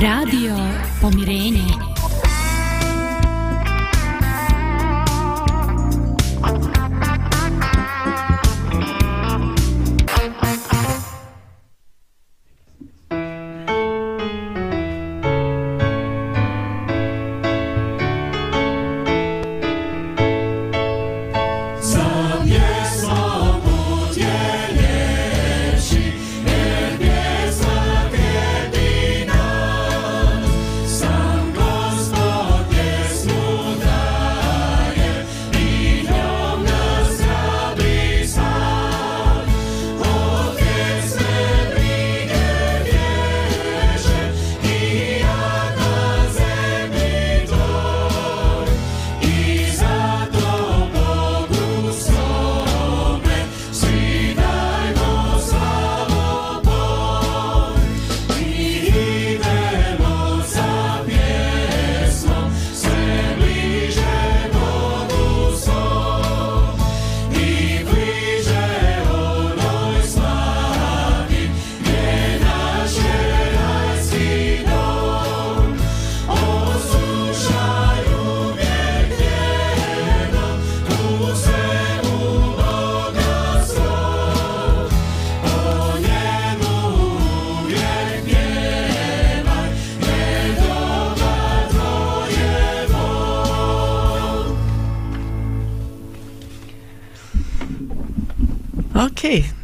[0.01, 0.57] Radio
[1.01, 1.66] Pomirenje.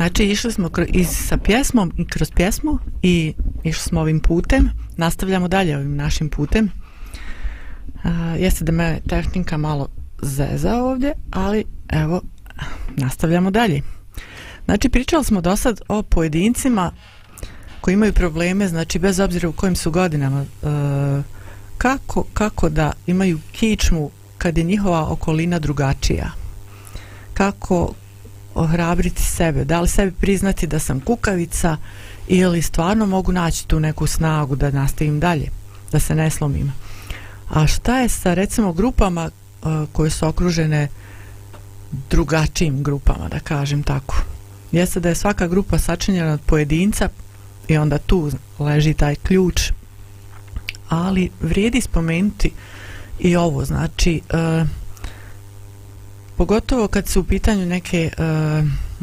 [0.02, 4.70] Znači, išli smo iz, sa pjesmom i kroz pjesmu i išli smo ovim putem.
[4.96, 6.70] Nastavljamo dalje ovim našim putem.
[8.04, 9.88] Uh, jeste da me tehnika malo
[10.22, 12.22] zeza ovdje, ali evo,
[12.96, 13.82] nastavljamo dalje.
[14.64, 16.92] Znači, pričali smo do sad o pojedincima
[17.80, 20.46] koji imaju probleme, znači, bez obzira u kojim su godinama, e,
[21.78, 26.30] kako, kako da imaju kičmu kad je njihova okolina drugačija.
[27.34, 27.92] Kako,
[28.54, 31.76] ohrabriti sebe, da li sebi priznati da sam kukavica
[32.28, 35.48] ili stvarno mogu naći tu neku snagu da nastavim dalje,
[35.92, 36.72] da se ne slomim.
[37.50, 39.30] A šta je sa recimo grupama
[39.62, 40.88] uh, koje su okružene
[42.10, 44.16] drugačijim grupama, da kažem tako.
[44.72, 47.08] Jeste da je svaka grupa sačinjena od pojedinca
[47.68, 49.72] i onda tu leži taj ključ,
[50.88, 52.50] ali vrijedi spomenuti
[53.18, 54.68] i ovo znači uh,
[56.36, 58.12] pogotovo kad su u pitanju neke e,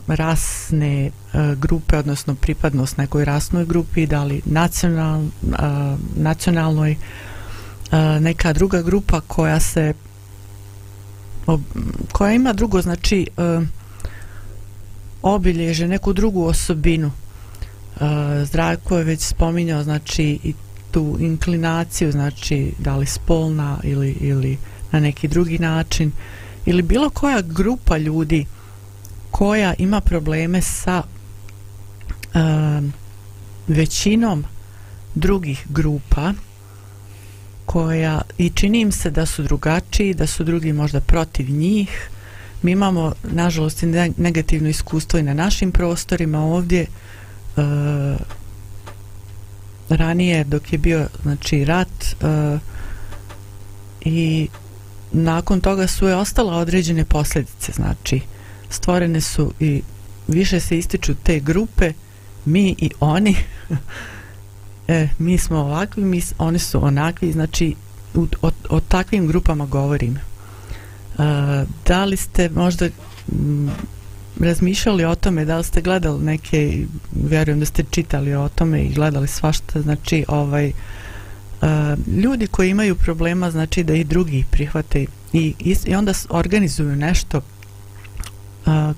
[0.08, 1.12] rasne e,
[1.56, 5.28] grupe odnosno pripadnost nekoj rasnoj grupi da li nacional, e,
[6.16, 6.98] nacionalnoj e,
[8.20, 9.94] neka druga grupa koja se
[11.48, 11.62] ob,
[12.12, 13.62] koja ima drugo znači e,
[15.22, 17.12] obilježe neku drugu osobinu.
[17.12, 20.54] E, Zdravko je već spominjao znači i
[20.92, 24.58] tu inklinaciju znači da li spolna ili, ili
[24.92, 26.12] na neki drugi način
[26.70, 28.46] ili bilo koja grupa ljudi
[29.32, 32.40] koja ima probleme sa e,
[33.68, 34.44] većinom
[35.16, 36.34] drugih grupa
[37.66, 42.10] koja i čini im se da su drugačiji, da su drugi možda protiv njih.
[42.62, 43.84] Mi imamo, nažalost,
[44.18, 46.82] negativno iskustvo i na našim prostorima ovdje.
[46.82, 46.88] E,
[49.90, 52.58] ranije, dok je bio znači, rat e,
[54.02, 54.48] i
[55.12, 57.72] nakon toga su je ostala određene posljedice.
[57.72, 58.22] Znači,
[58.70, 59.82] stvorene su i
[60.28, 61.94] više se ističu te grupe,
[62.46, 63.36] mi i oni.
[64.88, 67.76] e, mi smo ovakvi, mi, oni su onakvi, znači
[68.14, 70.16] u, o, o takvim grupama govorim.
[70.16, 70.20] E,
[71.86, 72.86] da li ste možda
[73.32, 73.72] m,
[74.40, 76.86] razmišljali o tome, da li ste gledali neke,
[77.30, 80.74] vjerujem da ste čitali o tome i gledali svašta, znači ovaj, e,
[81.62, 86.96] Eh, ljudi koji imaju problema, znači da i drugi prihvate i, i, i onda organizuju
[86.96, 87.42] nešto
[88.66, 88.94] a,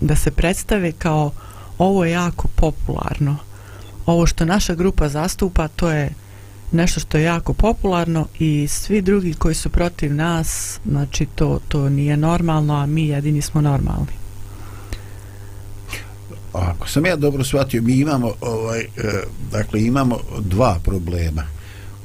[0.00, 1.30] da se predstave kao
[1.78, 3.36] ovo je jako popularno.
[4.06, 6.10] Ovo što naša grupa zastupa to je
[6.72, 11.88] nešto što je jako popularno i svi drugi koji su protiv nas znači to, to
[11.88, 14.20] nije normalno a mi jedini smo normalni.
[16.52, 21.59] Ako sam ja dobro shvatio mi imamo ovaj, eh, dakle imamo dva problema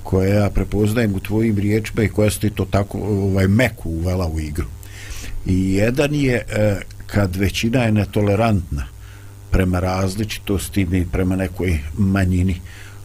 [0.06, 4.40] koje ja prepoznajem u tvojim riječima i koja ste to tako ovaj, meku uvela u
[4.40, 4.66] igru
[5.46, 8.86] i jedan je e, kad većina je netolerantna
[9.52, 12.62] prema različitosti i prema nekoj manjini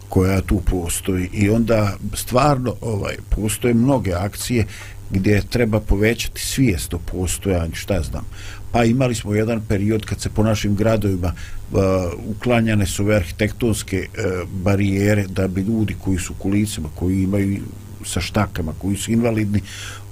[0.08, 4.66] koja tu postoji i onda stvarno ovaj postoje mnoge akcije
[5.10, 8.24] gdje treba povećati svijest o postojanju, šta znam.
[8.72, 11.32] Pa imali smo jedan period kad se po našim gradovima
[11.72, 11.80] uh,
[12.26, 17.60] uklanjane su ove arhitektonske uh, barijere da bi ljudi koji su kulicima, koji imaju
[18.04, 19.60] sa štakama, koji su invalidni,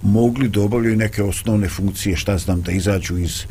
[0.03, 3.45] mogli da obavljaju neke osnovne funkcije, šta znam, da izađu iz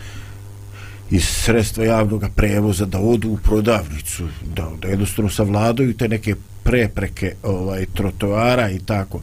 [1.12, 7.34] iz sredstva javnog prevoza da odu u prodavnicu da, da jednostavno savladaju te neke prepreke
[7.44, 9.22] ovaj trotoara i tako.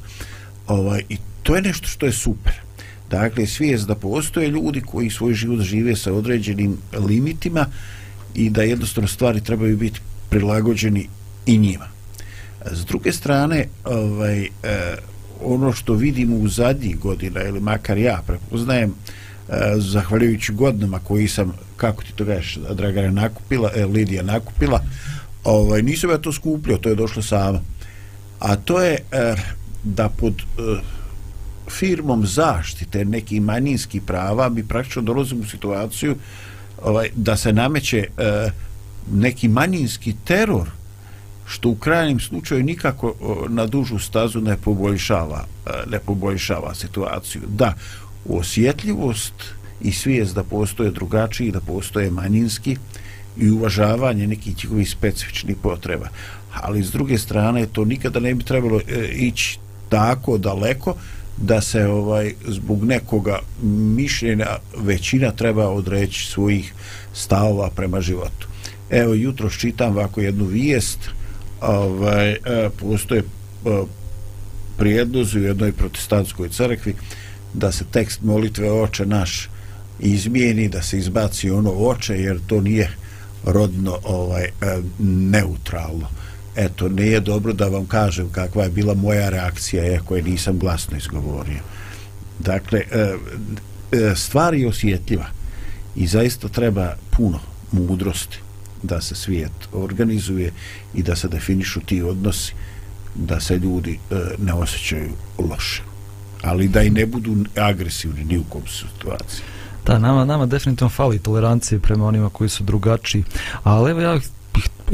[0.67, 2.53] Ovaj i to je nešto što je super
[3.11, 6.77] dakle svijest da postoje ljudi koji svoj život žive sa određenim
[7.09, 7.67] limitima
[8.35, 11.09] i da jednostavno stvari trebaju biti prilagođeni
[11.47, 11.95] i njima
[12.73, 14.49] s druge strane ovaj eh,
[15.43, 21.53] ono što vidimo u zadnjih godina ili makar ja prepoznajem eh, zahvaljujući godinama koji sam,
[21.77, 24.81] kako ti to gaš, Dragana nakupila, eh, Lidija nakupila,
[25.45, 27.61] ovaj, nisam ja to skupljio, to je došlo sama.
[28.39, 29.35] A to je eh,
[29.85, 30.35] da pod
[31.71, 36.17] firmom zaštite nekih manjinskih prava mi praktično dolazimo u situaciju
[36.83, 38.51] ovaj, da se nameće e,
[39.13, 40.69] neki manjinski teror
[41.47, 43.15] što u krajnjem slučaju nikako
[43.49, 47.43] na dužu stazu ne poboljšava, e, ne poboljšava situaciju.
[47.49, 47.75] Da,
[48.29, 49.35] osjetljivost
[49.81, 52.77] i svijest da postoje drugačiji, da postoje manjinski
[53.37, 56.09] i uvažavanje nekih njihovih specifičnih potreba.
[56.55, 60.95] Ali s druge strane to nikada ne bi trebalo e, ići tako daleko
[61.37, 63.39] da se ovaj zbog nekoga
[63.97, 66.75] mišljenja većina treba odreći svojih
[67.13, 68.49] stavova prema životu.
[68.91, 70.99] Evo jutro čitam ovako jednu vijest
[71.61, 72.39] ovaj, e,
[72.81, 73.25] postoje e,
[74.77, 76.95] prijedlozi u jednoj protestantskoj crkvi
[77.55, 79.49] da se tekst molitve oče naš
[80.01, 82.91] izmijeni, da se izbaci ono oče, jer to nije
[83.45, 84.51] rodno ovaj e,
[84.99, 86.09] neutralno.
[86.57, 90.59] Eto, nije dobro da vam kažem kakva je bila moja reakcija, e, iako je nisam
[90.59, 91.61] glasno izgovorio.
[92.39, 93.15] Dakle, e,
[93.93, 95.27] e, stvar je osjetljiva
[95.97, 97.41] i zaista treba puno
[97.73, 98.39] mudrosti
[98.83, 100.53] da se svijet organizuje
[100.95, 102.53] i da se definišu ti odnosi
[103.15, 103.99] da se ljudi
[104.39, 105.83] ne osjećaju loše
[106.45, 109.43] ali da i ne budu agresivni ni u kom situaciji.
[109.87, 113.25] Da, nama, nama definitivno fali tolerancije prema onima koji su drugačiji,
[113.63, 114.21] ali evo ja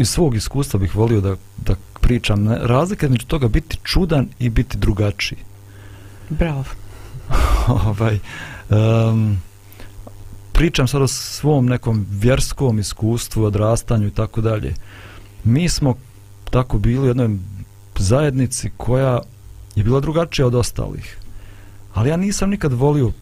[0.00, 4.78] iz svog iskustva bih volio da, da pričam, razlika među toga biti čudan i biti
[4.78, 5.38] drugačiji.
[6.30, 6.64] Bravo.
[7.88, 8.18] ovaj,
[8.70, 9.38] um,
[10.52, 14.74] pričam sad o svom nekom vjerskom iskustvu, odrastanju i tako dalje.
[15.44, 15.94] Mi smo
[16.50, 17.38] tako bili u jednoj
[17.98, 19.20] zajednici koja
[19.74, 21.20] je bila drugačija od ostalih
[21.94, 23.12] Ali ja nisam nikad volio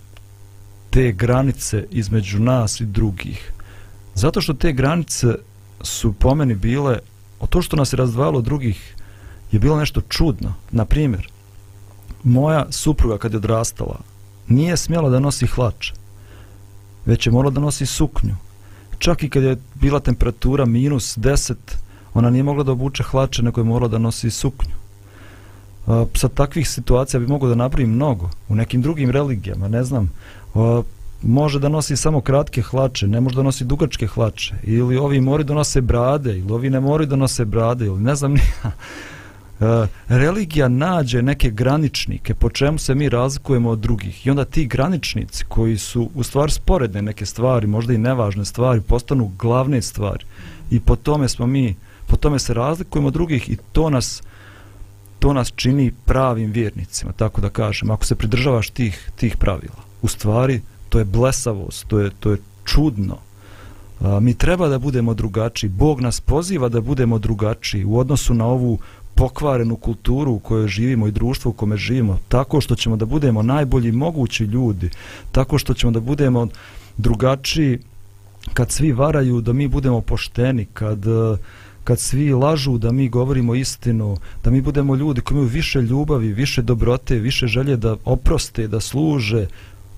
[0.91, 3.53] te granice između nas i drugih.
[4.15, 5.35] Zato što te granice
[5.81, 6.99] su po meni bile,
[7.41, 8.95] o to što nas je razdvajalo od drugih,
[9.53, 10.55] je bilo nešto čudno.
[10.71, 11.29] Na primjer,
[12.25, 14.01] moja supruga kad je odrastala,
[14.49, 15.95] nije smjela da nosi hlače,
[17.07, 18.35] već je morala da nosi suknju.
[18.99, 21.55] Čak i kad je bila temperatura minus 10,
[22.15, 24.75] ona nije mogla da obuče hlače, nego je morala da nosi suknju.
[26.15, 28.31] Sa takvih situacija bi mogo da napravim mnogo.
[28.49, 30.11] U nekim drugim religijama, ne znam,
[31.23, 35.45] može da nosi samo kratke hlače, ne može da nosi dugačke hlače, ili ovi mori
[35.45, 38.73] da nose brade, ili ovi ne mori da nose brade, ili ne znam nija.
[39.61, 44.67] E, religija nađe neke graničnike po čemu se mi razlikujemo od drugih i onda ti
[44.67, 50.25] graničnici koji su u stvari sporedne neke stvari, možda i nevažne stvari, postanu glavne stvari
[50.71, 51.75] i po tome smo mi,
[52.07, 54.23] po tome se razlikujemo od drugih i to nas
[55.19, 59.83] to nas čini pravim vjernicima, tako da kažem, ako se pridržavaš tih, tih pravila.
[60.03, 63.17] U stvari, to je blesavost, to je, to je čudno.
[64.01, 65.71] A, mi treba da budemo drugačiji.
[65.71, 68.79] Bog nas poziva da budemo drugačiji u odnosu na ovu
[69.15, 73.43] pokvarenu kulturu u kojoj živimo i društvo u kome živimo, tako što ćemo da budemo
[73.43, 74.91] najbolji mogući ljudi,
[75.33, 76.47] tako što ćemo da budemo
[76.97, 77.79] drugačiji
[78.55, 81.37] kad svi varaju da mi budemo pošteni, kad, e,
[81.85, 86.33] kad svi lažu da mi govorimo istinu, da mi budemo ljudi koji imaju više ljubavi,
[86.33, 89.47] više dobrote, više želje da oproste, da služe,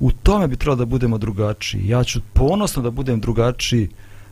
[0.01, 1.89] u tome bi trebalo da budemo drugačiji.
[1.89, 3.89] Ja ću ponosno da budem drugačiji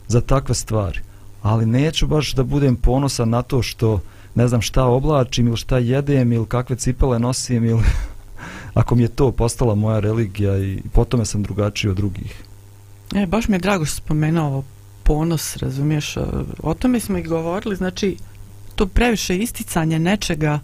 [0.08, 1.00] za takve stvari,
[1.42, 4.00] ali neću baš da budem ponosan na to što
[4.34, 7.82] ne znam šta oblačim ili šta jedem ili kakve cipele nosim ili
[8.80, 12.42] ako mi je to postala moja religija i potom sam drugačiji od drugih.
[13.14, 14.64] E, baš mi je drago što spomenuo ovo
[15.02, 16.20] ponos, razumiješ, e,
[16.62, 18.16] o tome smo i govorili, znači
[18.74, 20.60] to previše isticanje nečega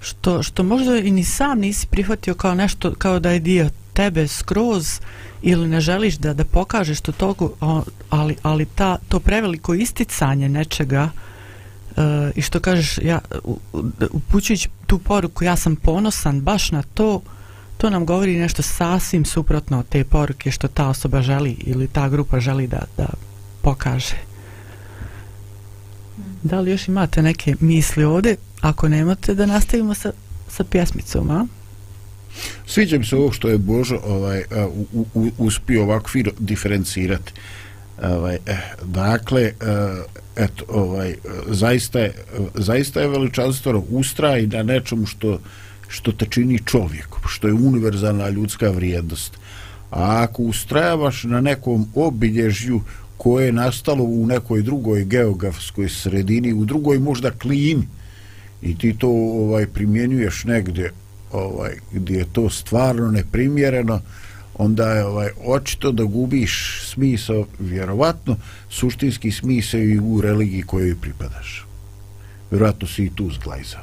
[0.00, 4.28] što, što možda i ni sam nisi prihvatio kao nešto, kao da je dio tebe
[4.28, 5.00] skroz
[5.42, 7.50] ili ne želiš da da pokažeš to togu,
[8.10, 13.18] ali, ali ta, to preveliko isticanje nečega uh, i što kažeš, ja,
[14.10, 17.22] upućujući tu poruku, ja sam ponosan baš na to,
[17.76, 22.08] to nam govori nešto sasvim suprotno od te poruke što ta osoba želi ili ta
[22.08, 23.06] grupa želi da, da
[23.62, 24.16] pokaže.
[26.42, 28.36] Da li još imate neke misli ovdje?
[28.60, 30.12] Ako nemate, da nastavimo sa,
[30.48, 31.57] sa pjesmicom, a?
[32.66, 34.42] Sviđa mi se ovo što je Božo ovaj,
[34.92, 37.32] u, u, uspio ovako fino diferencirati.
[38.02, 39.52] Ovaj, eh, dakle, eh,
[40.36, 41.14] eto, ovaj,
[41.46, 42.12] zaista, je,
[42.54, 45.40] zaista je veličanstveno ustraj na nečemu što,
[45.88, 49.38] što te čini čovjek, što je univerzalna ljudska vrijednost.
[49.90, 52.80] A ako ustrajavaš na nekom obilježju
[53.16, 57.88] koje je nastalo u nekoj drugoj geografskoj sredini, u drugoj možda klimi,
[58.62, 60.92] i ti to ovaj primjenjuješ negdje
[61.32, 64.00] ovaj gdje je to stvarno neprimjereno
[64.58, 68.36] onda je ovaj očito da gubiš smisao vjerovatno
[68.70, 71.66] suštinski smisao i u religiji kojoj pripadaš.
[72.50, 73.82] Vjerovatno si i tu zglajzao.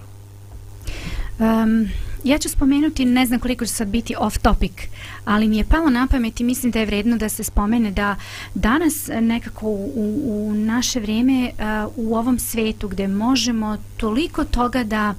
[1.39, 1.87] Um,
[2.23, 4.71] ja ću spomenuti ne znam koliko će sad biti off topic
[5.25, 8.15] ali mi je palo na pamet i mislim da je vredno da se spomene da
[8.53, 15.13] danas nekako u, u naše vrijeme uh, u ovom svetu gdje možemo toliko toga da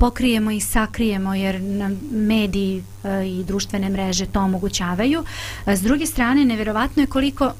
[0.00, 5.24] pokrijemo i sakrijemo jer nam mediji e, i društvene mreže to omogućavaju.
[5.66, 7.52] E, s druge strane, nevjerovatno je koliko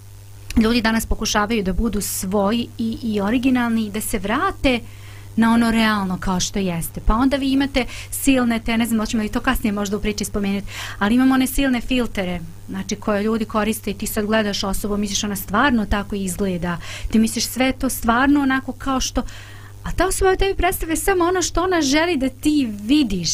[0.62, 4.80] ljudi danas pokušavaju da budu svoji i, i originalni i da se vrate
[5.36, 7.00] na ono realno kao što jeste.
[7.06, 10.24] Pa onda vi imate silne te, ne znam, hoćemo i to kasnije možda u priči
[10.24, 10.66] spomenuti,
[10.98, 15.24] ali imamo one silne filtere, znači koje ljudi koriste i ti sad gledaš osobu, misliš
[15.24, 16.78] ona stvarno tako izgleda,
[17.10, 19.22] ti misliš sve to stvarno onako kao što,
[19.82, 23.30] A ta osoba u tebi predstavlja samo ono što ona želi da ti vidiš.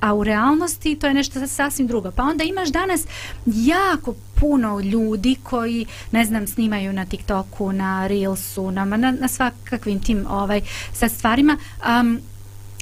[0.00, 2.10] A u realnosti to je nešto sasvim drugo.
[2.10, 3.04] Pa onda imaš danas
[3.46, 10.00] jako puno ljudi koji, ne znam, snimaju na TikToku, na Reelsu, na, na, na svakakvim
[10.00, 10.60] tim ovaj,
[10.92, 11.56] sa stvarima,
[12.00, 12.20] um,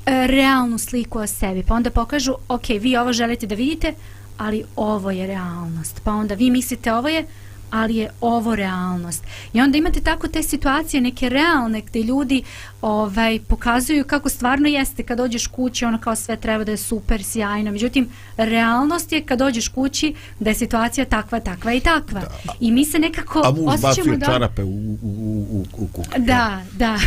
[0.06, 1.62] realnu sliku o sebi.
[1.62, 3.94] Pa onda pokažu, ok, vi ovo želite da vidite,
[4.38, 6.00] ali ovo je realnost.
[6.04, 7.26] Pa onda vi mislite ovo je,
[7.75, 9.25] ali je ovo realnost.
[9.53, 12.43] I onda imate tako te situacije, neke realne, gdje ljudi
[12.83, 17.25] ovaj, pokazuju kako stvarno jeste kad dođeš kući, ono kao sve treba da je super,
[17.25, 17.72] sjajno.
[17.72, 22.20] Međutim, realnost je kad dođeš kući da je situacija takva, takva i takva.
[22.20, 22.53] Da.
[22.61, 24.27] I mi se nekako A muž bacio da...
[24.27, 26.09] čarape u, u, u, u kući.
[26.18, 26.99] Da, da.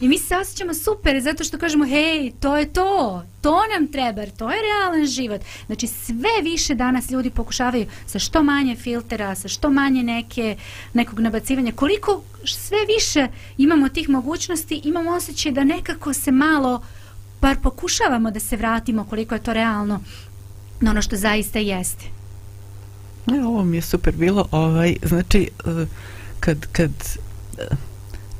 [0.00, 4.26] I mi se osjećamo super zato što kažemo, hej, to je to, to nam treba,
[4.36, 5.40] to je realan život.
[5.66, 10.56] Znači, sve više danas ljudi pokušavaju sa što manje filtera, sa što manje neke,
[10.92, 11.72] nekog nabacivanja.
[11.72, 13.28] Koliko sve više
[13.58, 16.82] imamo tih mogućnosti, imamo osjećaj da nekako se malo
[17.40, 20.00] par pokušavamo da se vratimo koliko je to realno
[20.80, 22.04] na ono što zaista jeste.
[23.26, 25.86] Ne, ovo mi je super bilo, ovaj, znači, eh,
[26.40, 26.90] kad, kad,
[27.58, 27.76] eh,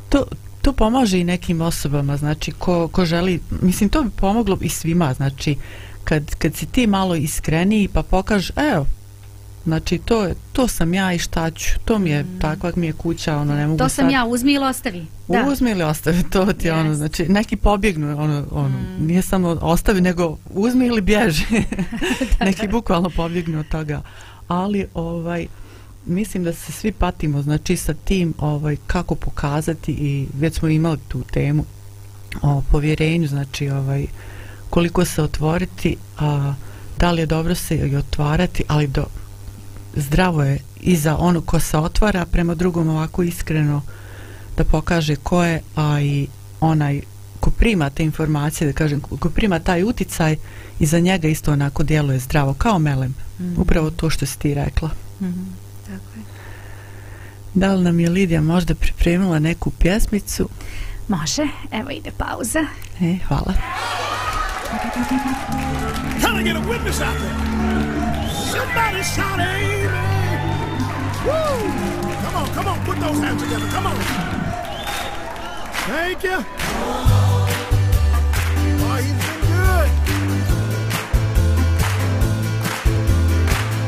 [0.09, 0.26] to,
[0.66, 5.14] to pomaže i nekim osobama, znači, ko, ko želi, mislim, to bi pomoglo i svima,
[5.14, 5.56] znači,
[6.04, 8.86] kad, kad si ti malo iskreniji pa pokaž, evo,
[9.64, 12.40] znači, to, je, to sam ja i šta ću, to mi je, mm.
[12.40, 14.12] takva mi je kuća, ono, ne mogu To sam sad...
[14.12, 15.06] ja, uzmi ili ostavi.
[15.28, 15.44] Da.
[15.48, 16.80] Uzmi ili ostavi, to ti je yes.
[16.80, 19.06] ono, znači, neki pobjegnu, ono, ono mm.
[19.06, 21.44] nije samo ostavi, nego uzmi ili bježi.
[22.46, 24.02] neki bukvalno pobjegnu od toga.
[24.48, 25.46] Ali, ovaj,
[26.07, 30.98] mislim da se svi patimo, znači, sa tim, ovaj, kako pokazati i već smo imali
[31.09, 31.64] tu temu
[32.42, 34.07] o povjerenju, znači, ovaj,
[34.70, 36.54] koliko se otvoriti, a
[36.98, 39.04] da li je dobro se i otvarati, ali do,
[39.96, 43.82] zdravo je i za ono ko se otvara prema drugom ovako iskreno,
[44.57, 46.26] da pokaže ko je, a i
[46.61, 47.00] onaj
[47.40, 50.36] ko prima te informacije, da kažem, ko prima taj uticaj
[50.78, 53.11] i za njega isto onako djeluje zdravo, kao melem.
[53.11, 53.61] Mm -hmm.
[53.61, 54.90] Upravo to što si ti rekla.
[55.20, 55.65] Mm -hmm.
[57.57, 60.48] Da li nam je Lidija možda pripremila neku pjesmicu?
[61.09, 61.42] Može,
[61.72, 62.66] evo ide pauza.
[63.00, 63.52] E, hvala.
[66.20, 67.34] Trying to get a witness out there.
[68.52, 69.90] Somebody shout amen.
[71.24, 71.70] Woo!
[72.24, 73.68] Come on, come on, put those hands together.
[73.72, 73.96] Come on.
[75.88, 76.44] Thank you.
[78.80, 79.90] Oh, he's been good.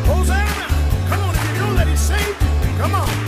[0.06, 0.66] Hosanna.
[1.08, 3.27] Come on, if you know that he's saved you, come on.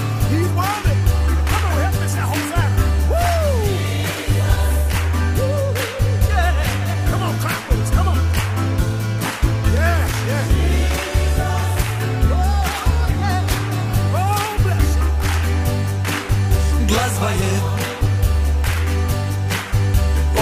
[17.21, 17.61] Glazba je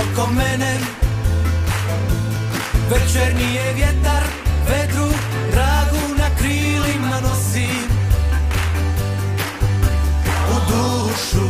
[0.01, 0.79] oko mene
[2.91, 4.23] Večernji je vjetar,
[4.69, 5.09] vedru,
[5.53, 7.69] dragu na krilima nosi
[10.51, 11.49] U dušu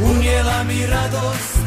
[0.00, 1.58] unijela mi radost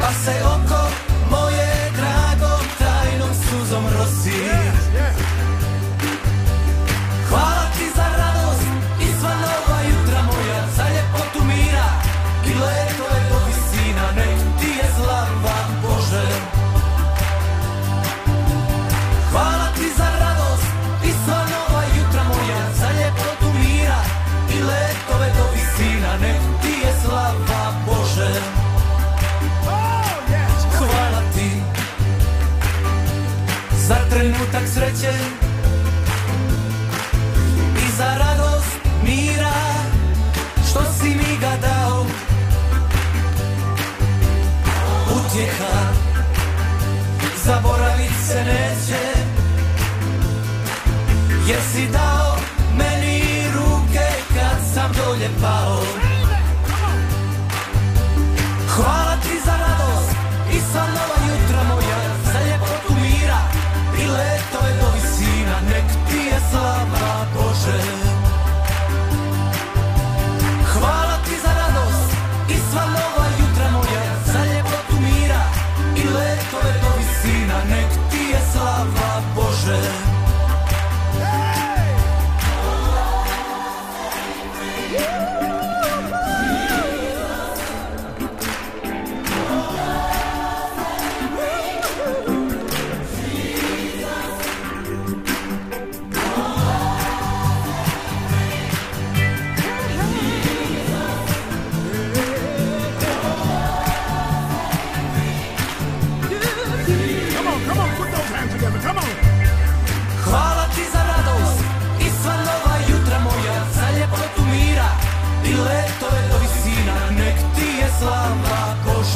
[0.00, 0.90] Pa se oko
[1.30, 4.67] moje drago tajnom suzom rosi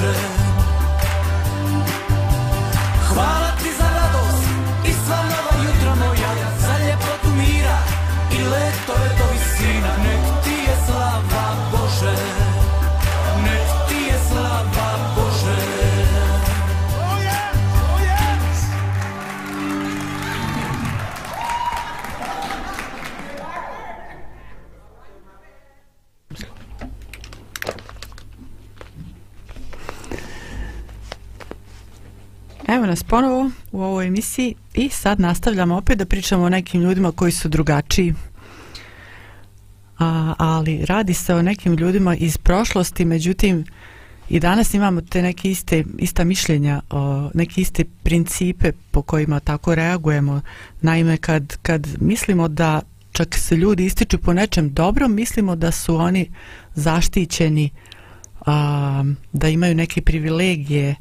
[0.03, 0.42] said
[32.93, 37.33] nas ponovo u ovoj emisiji i sad nastavljamo opet da pričamo o nekim ljudima koji
[37.33, 38.15] su drugačiji.
[39.99, 43.65] A, ali radi se o nekim ljudima iz prošlosti, međutim
[44.29, 49.75] i danas imamo te neke iste, ista mišljenja, o, neke iste principe po kojima tako
[49.75, 50.41] reagujemo.
[50.81, 52.83] Naime, kad, kad mislimo da
[53.13, 56.31] čak se ljudi ističu po nečem dobrom, mislimo da su oni
[56.75, 57.71] zaštićeni,
[58.47, 60.95] a, da imaju neke privilegije,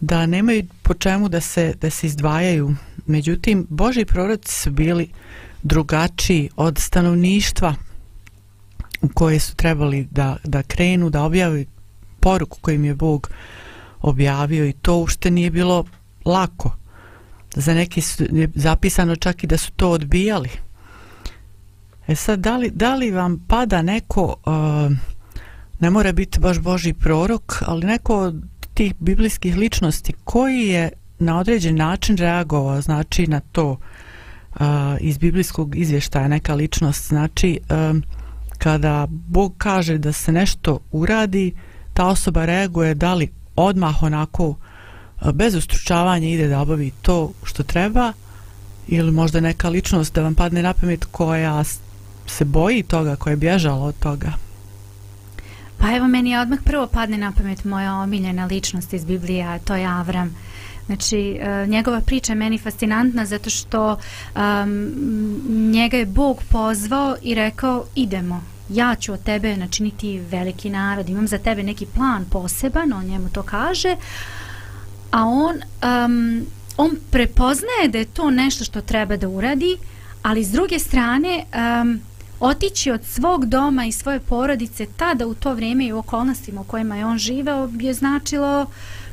[0.00, 2.74] da nemaju po čemu da se, da se izdvajaju.
[3.06, 5.08] Međutim, Boži proroci su bili
[5.62, 7.74] drugačiji od stanovništva
[9.02, 11.66] u koje su trebali da, da krenu, da objavi
[12.20, 13.30] poruku koju im je Bog
[14.00, 15.84] objavio i to ušte nije bilo
[16.24, 16.76] lako.
[17.54, 20.50] Za neki su, je zapisano čak i da su to odbijali.
[22.06, 24.96] E sad, da li, da li vam pada neko, uh,
[25.80, 28.49] ne mora biti baš Boži prorok, ali neko od
[28.80, 34.60] tih biblijskih ličnosti koji je na određen način reagovao, znači na to uh,
[35.00, 38.02] iz biblijskog izvještaja neka ličnost, znači um,
[38.58, 41.52] kada Bog kaže da se nešto uradi,
[41.94, 44.56] ta osoba reaguje da li odmah onako uh,
[45.32, 48.12] bez ustručavanja ide da obavi to što treba
[48.88, 51.64] ili možda neka ličnost da vam padne na pamet koja
[52.26, 54.49] se boji toga, koja je bježala od toga.
[55.80, 59.58] Pa evo meni je odmah prvo padne na pamet moja omiljena ličnost iz Biblije, a
[59.58, 60.36] to je Avram.
[60.86, 63.96] Znači, e, njegova priča je meni fascinantna zato što
[64.34, 71.08] um, njega je Bog pozvao i rekao idemo, ja ću od tebe načiniti veliki narod,
[71.08, 73.96] imam za tebe neki plan poseban, on njemu to kaže,
[75.10, 75.56] a on,
[76.04, 79.76] um, on prepoznaje da je to nešto što treba da uradi,
[80.22, 81.44] ali s druge strane,
[81.82, 82.00] um,
[82.40, 86.64] otići od svog doma i svoje porodice tada u to vrijeme i u okolnostima u
[86.64, 88.66] kojima je on živeo je značilo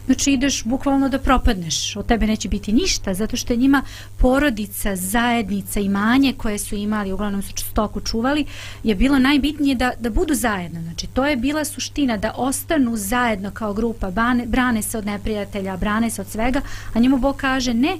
[0.07, 1.95] znači ideš bukvalno da propadneš.
[1.95, 3.81] Od tebe neće biti ništa zato što je njima
[4.17, 8.45] porodica, zajednica imanje koje su imali, uglavnom su stoku čuvali
[8.83, 13.51] je bilo najbitnije da, da budu zajedno, znači to je bila suština da ostanu zajedno
[13.51, 16.61] kao grupa brane, brane se od neprijatelja, brane se od svega,
[16.93, 17.97] a njemu Bog kaže ne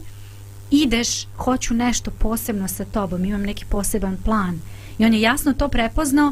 [0.72, 4.60] ideš, hoću nešto posebno sa tobom, imam neki poseban plan.
[4.98, 6.32] I on je jasno to prepoznao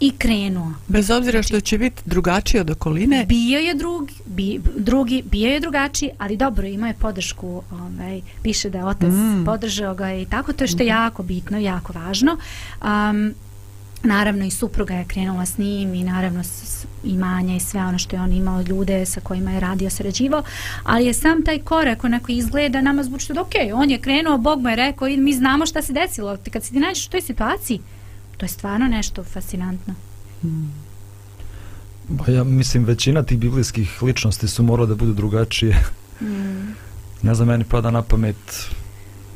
[0.00, 0.72] i krenuo.
[0.88, 3.26] Bez obzira što će biti drugačiji od okoline?
[3.26, 8.70] Bio je drugi, bi, drugi, bio je drugačiji, ali dobro, imao je podršku, ovaj, piše
[8.70, 9.44] da je otac mm.
[9.44, 11.02] podržao ga i tako, to je što je mhm.
[11.02, 12.36] jako bitno, jako važno.
[12.82, 13.34] Um,
[14.02, 16.42] naravno i supruga je krenula s njim i naravno
[17.04, 20.42] imanja i sve ono što je on imao ljude sa kojima je radio sređivo,
[20.84, 24.62] ali je sam taj korak onako izgleda nama zvuči da ok, on je krenuo, Bog
[24.62, 27.20] mu je rekao i mi znamo šta se desilo, kad se ti nađeš u toj
[27.20, 27.80] situaciji,
[28.38, 29.94] to je stvarno nešto fascinantno.
[30.42, 30.72] Hmm.
[32.08, 35.84] Ba ja mislim većina tih biblijskih ličnosti su morale da budu drugačije.
[36.18, 36.74] Hmm.
[37.22, 38.70] Ne znam, meni pada na pamet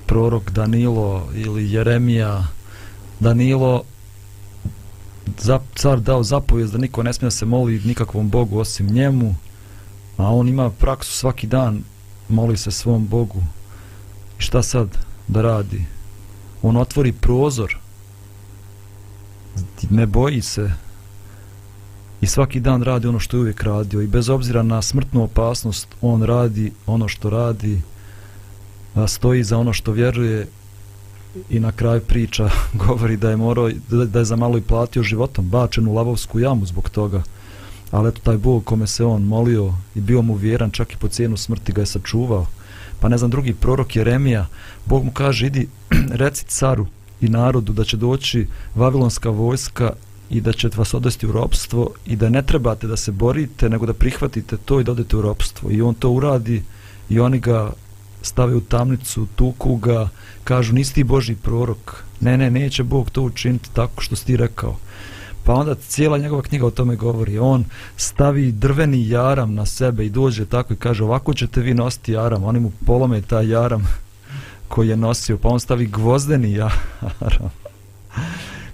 [0.07, 2.47] prorok Danilo ili Jeremija.
[3.21, 3.83] Danilo
[5.39, 9.35] za, car dao zapovijest da niko ne smije se moli nikakvom Bogu osim njemu,
[10.17, 11.83] a on ima praksu svaki dan
[12.29, 13.43] moli se svom Bogu.
[14.39, 14.99] I šta sad
[15.29, 15.85] da radi?
[16.63, 17.82] On otvori prozor
[19.91, 20.73] ne boji se
[22.21, 25.89] i svaki dan radi ono što je uvijek radio i bez obzira na smrtnu opasnost
[26.01, 27.83] on radi ono što radi
[28.95, 30.47] a stoji za ono što vjeruje
[31.51, 32.51] i na kraju priča
[32.87, 36.67] govori da je morao da je za malo i platio životom bačen u lavovsku jamu
[36.67, 37.23] zbog toga.
[37.91, 41.09] Ali eto taj Bog kome se on molio i bio mu vjeran čak i po
[41.09, 42.47] cijenu smrti ga je sačuvao.
[43.01, 44.47] Pa ne znam drugi prorok Jeremija
[44.87, 45.69] Bog mu kaže idi
[46.23, 46.87] reci caru
[47.23, 49.93] i narodu da će doći vavilonska vojska
[50.31, 53.87] i da će vas odvesti u ropstvo i da ne trebate da se borite nego
[53.87, 55.71] da prihvatite to i da odete u ropstvo.
[55.71, 56.63] I on to uradi
[57.09, 57.73] i oni ga
[58.23, 60.09] stave u tamnicu, tuku ga
[60.45, 62.05] kažu nisi ti Boži prorok.
[62.21, 64.77] Ne ne neće Bog to učiniti tako što si ti rekao.
[65.45, 67.39] Pa onda cijela njegova knjiga o tome govori.
[67.39, 67.65] On
[67.97, 72.45] stavi drveni jaram na sebe i dođe tako i kaže ovako ćete vi nositi jaram.
[72.45, 73.87] Oni mu polome taj jaram
[74.73, 77.51] koji je nosio, pa on stavi gvozdeni jaram.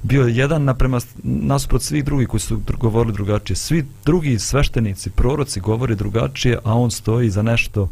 [0.03, 3.57] Bio je jedan naprema nasuprot svih drugih koji su govorili drugačije.
[3.57, 7.89] Svi drugi sveštenici, proroci govore drugačije, a on stoji za nešto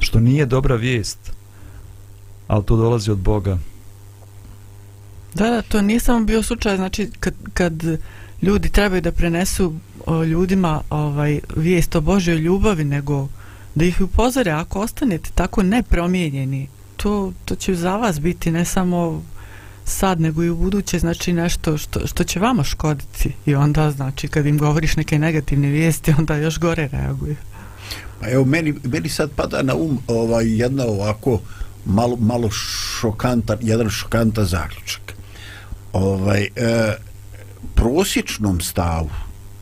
[0.00, 1.32] što nije dobra vijest.
[2.48, 3.58] Ali to dolazi od Boga.
[5.34, 7.82] Da, da, to nije samo bio slučaj, znači kad, kad
[8.42, 9.74] ljudi trebaju da prenesu
[10.06, 13.28] o, ljudima ovaj vijest o Božoj ljubavi, nego
[13.74, 19.22] da ih upozore ako ostanete tako nepromijenjeni to, to će za vas biti ne samo
[19.84, 23.32] sad nego i u buduće znači nešto što, što će vama škoditi.
[23.46, 27.36] I onda znači kad im govoriš neke negativne vijesti onda još gore reaguju
[28.20, 31.40] pa evo meni, meni sad pada na um ovaj, jedna ovako
[31.84, 35.14] malo, malo šokantan jedan šokantan zaključak.
[35.92, 36.48] Ovaj e,
[37.74, 39.10] prosječnom stavu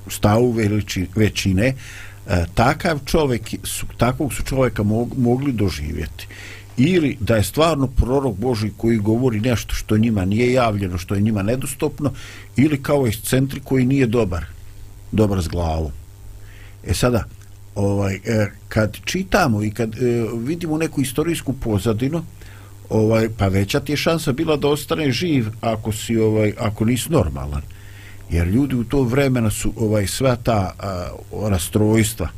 [0.08, 6.26] stavu veliči, većine e, takav čovjek su, takvog su čovjeka mog, mogli doživjeti
[6.76, 11.20] ili da je stvarno prorok Boži koji govori nešto što njima nije javljeno, što je
[11.20, 12.12] njima nedostupno,
[12.56, 14.44] ili kao ekscentri koji nije dobar,
[15.12, 15.92] dobar s glavom.
[16.86, 17.24] E sada,
[17.74, 22.24] ovaj, e, kad čitamo i kad e, vidimo neku istorijsku pozadinu,
[22.88, 27.12] ovaj, pa veća ti je šansa bila da ostane živ ako si ovaj ako nisi
[27.12, 27.62] normalan.
[28.30, 31.08] Jer ljudi u to vremena su ovaj sva ta a,
[31.48, 32.28] rastrojstva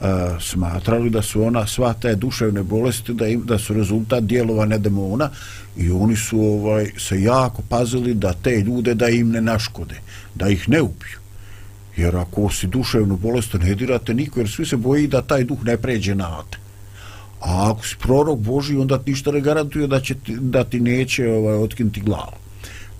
[0.00, 4.78] a, smatrali da su ona sva te duševne bolesti da im, da su rezultat djelovanja
[4.78, 5.30] demona
[5.76, 10.00] i oni su ovaj se jako pazili da te ljude da im ne naškode,
[10.34, 11.20] da ih ne ubiju.
[11.96, 15.64] Jer ako si duševnu bolest, ne dirate niko, jer svi se boji da taj duh
[15.64, 16.58] ne pređe na te.
[17.40, 21.28] A ako si prorok Boži, onda ti ništa ne garantuje da, će da ti neće
[21.28, 22.36] ovaj, otkinuti glavu.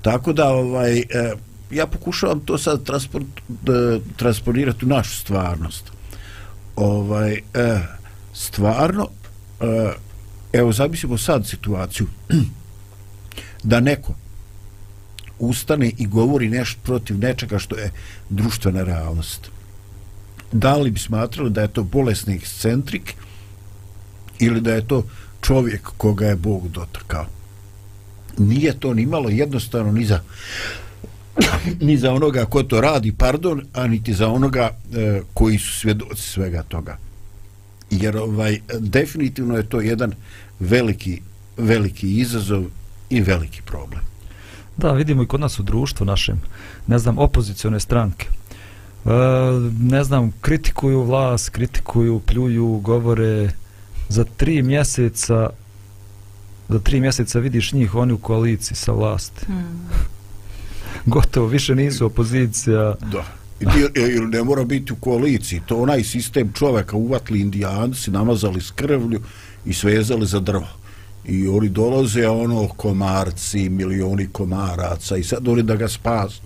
[0.02, 1.32] Tako da, ovaj, e,
[1.70, 5.92] ja pokušavam to sad transport, da, transponirati u našu stvarnost.
[6.76, 7.80] Ovaj, e,
[8.32, 9.08] stvarno,
[9.60, 9.92] e,
[10.52, 12.06] evo, zamislimo sad situaciju
[13.62, 14.14] da neko
[15.38, 17.90] ustane i govori nešto protiv nečega što je
[18.28, 19.50] društvena realnost.
[20.52, 23.14] Da li bi smatrali da je to bolesni ekscentrik
[24.38, 25.04] ili da je to
[25.40, 27.26] čovjek koga je Bog dotakao?
[28.38, 30.20] Nije to ni malo jednostavno ni za
[31.86, 36.22] ni za onoga ko to radi, pardon, a niti za onoga e, koji su svjedoci
[36.22, 36.96] svega toga.
[37.90, 40.12] Jer ovaj definitivno je to jedan
[40.60, 41.20] veliki
[41.56, 42.64] veliki izazov
[43.10, 44.00] i veliki problem.
[44.76, 46.40] Da, vidimo i kod nas u društvu našem,
[46.86, 48.26] ne znam, opozicione stranke.
[48.26, 49.10] E,
[49.80, 53.50] ne znam, kritikuju vlast, kritikuju, pljuju, govore
[54.08, 55.50] za tri mjeseca
[56.70, 59.46] za tri mjeseca vidiš njih oni u koaliciji sa vlasti.
[59.46, 59.88] Hmm.
[61.10, 62.94] Gotovo, više nisu opozicija.
[63.12, 63.24] Da.
[63.60, 65.60] Ili e, ne mora biti u koaliciji.
[65.66, 69.20] To onaj sistem čoveka uvatli indijanci, namazali s krvlju
[69.64, 70.80] i svezali za drvo
[71.24, 76.42] i oni dolaze ono komarci, milioni komaraca i sad oni da ga spasu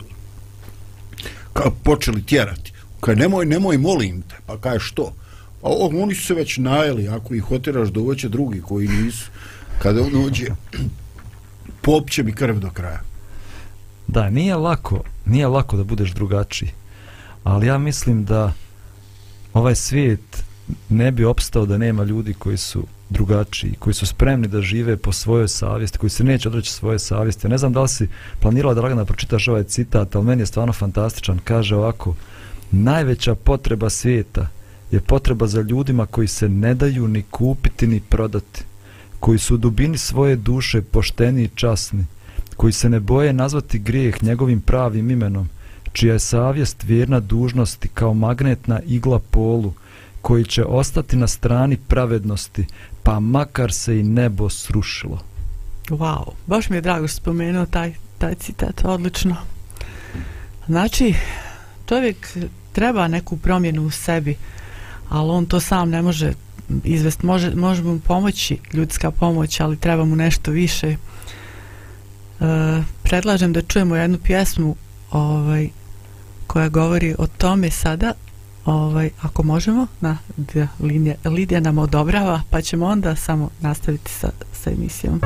[1.52, 5.12] kao počeli tjerati kaj nemoj, nemoj molim te pa kaj što
[5.62, 5.68] pa
[6.02, 9.30] oni su se već najeli ako ih otiraš dovoće drugi koji nisu
[9.78, 10.46] kada on uđe
[11.82, 13.00] popće mi krv do kraja
[14.06, 16.70] da nije lako nije lako da budeš drugačiji
[17.44, 18.52] ali ja mislim da
[19.54, 20.44] ovaj svijet
[20.88, 25.12] ne bi opstao da nema ljudi koji su drugačiji, koji su spremni da žive po
[25.12, 27.48] svojoj savjesti, koji se neće odreći svoje savjesti.
[27.48, 28.08] Ne znam da li si
[28.40, 31.38] planirala, Dragana, da pročitaš ovaj citat, ali meni je stvarno fantastičan.
[31.44, 32.14] Kaže ovako,
[32.70, 34.48] najveća potreba svijeta
[34.90, 38.64] je potreba za ljudima koji se ne daju ni kupiti ni prodati,
[39.20, 42.06] koji su u dubini svoje duše pošteni i časni,
[42.56, 45.48] koji se ne boje nazvati grijeh njegovim pravim imenom,
[45.92, 49.72] čija je savjest vjerna dužnosti kao magnetna igla polu,
[50.22, 52.66] koji će ostati na strani pravednosti,
[53.02, 55.18] pa makar se i nebo srušilo.
[55.88, 59.36] Wow, baš mi je drago što spomenuo taj, taj citat, odlično.
[60.66, 61.14] Znači,
[61.88, 62.36] čovjek
[62.72, 64.36] treba neku promjenu u sebi,
[65.08, 66.32] ali on to sam ne može
[66.84, 70.96] izvest, može, može mu pomoći ljudska pomoć, ali treba mu nešto više.
[72.44, 74.76] E, predlažem da čujemo jednu pjesmu
[75.10, 75.68] ovaj,
[76.46, 78.12] koja govori o tome sada,
[78.64, 84.30] ovaj, ako možemo, na, da linija, Lidija nam odobrava, pa ćemo onda samo nastaviti sa,
[84.52, 85.20] sa emisijom.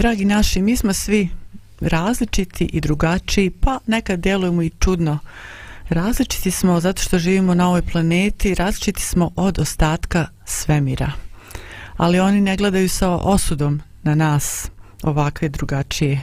[0.00, 1.28] Dragi naši, mi smo svi
[1.80, 5.18] različiti i drugačiji, pa nekad djelujemo i čudno.
[5.88, 11.12] Različiti smo zato što živimo na ovoj planeti, različiti smo od ostatka svemira.
[11.96, 14.70] Ali oni ne gledaju sa osudom na nas
[15.02, 16.20] ovakve drugačije.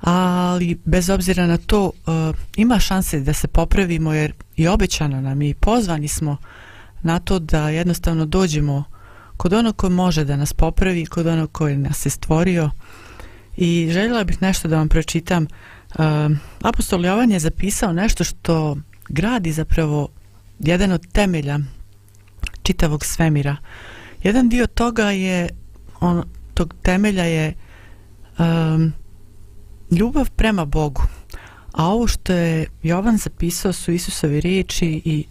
[0.00, 1.92] Ali bez obzira na to uh,
[2.56, 6.36] ima šanse da se popravimo jer i obećano nam i pozvani smo
[7.02, 8.84] na to da jednostavno dođemo
[9.44, 12.70] kod onog ko može da nas popravi, kod onog koji nas je stvorio.
[13.56, 15.46] I željela bih nešto da vam pročitam.
[15.98, 16.04] Uh,
[16.62, 18.76] Apostol Jovan je zapisao nešto što
[19.08, 20.08] gradi zapravo
[20.58, 21.58] jedan od temelja
[22.62, 23.56] čitavog svemira.
[24.22, 25.48] Jedan dio toga je,
[26.00, 26.22] on,
[26.54, 27.54] tog temelja je
[28.38, 28.92] um,
[29.90, 31.02] ljubav prema Bogu.
[31.72, 35.24] A ovo što je Jovan zapisao su Isusovi riječi i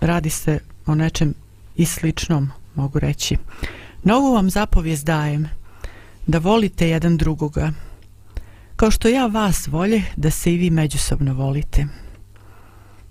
[0.00, 1.34] radi se o nečem
[1.76, 3.36] i sličnom mogu reći.
[4.02, 5.48] Novu vam zapovijest dajem,
[6.26, 7.72] da volite jedan drugoga,
[8.76, 11.86] kao što ja vas volje, da se i vi međusobno volite.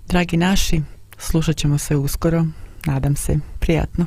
[0.08, 0.82] Dragi naši,
[1.18, 2.46] slušat ćemo se uskoro,
[2.86, 4.06] nadam se, prijatno.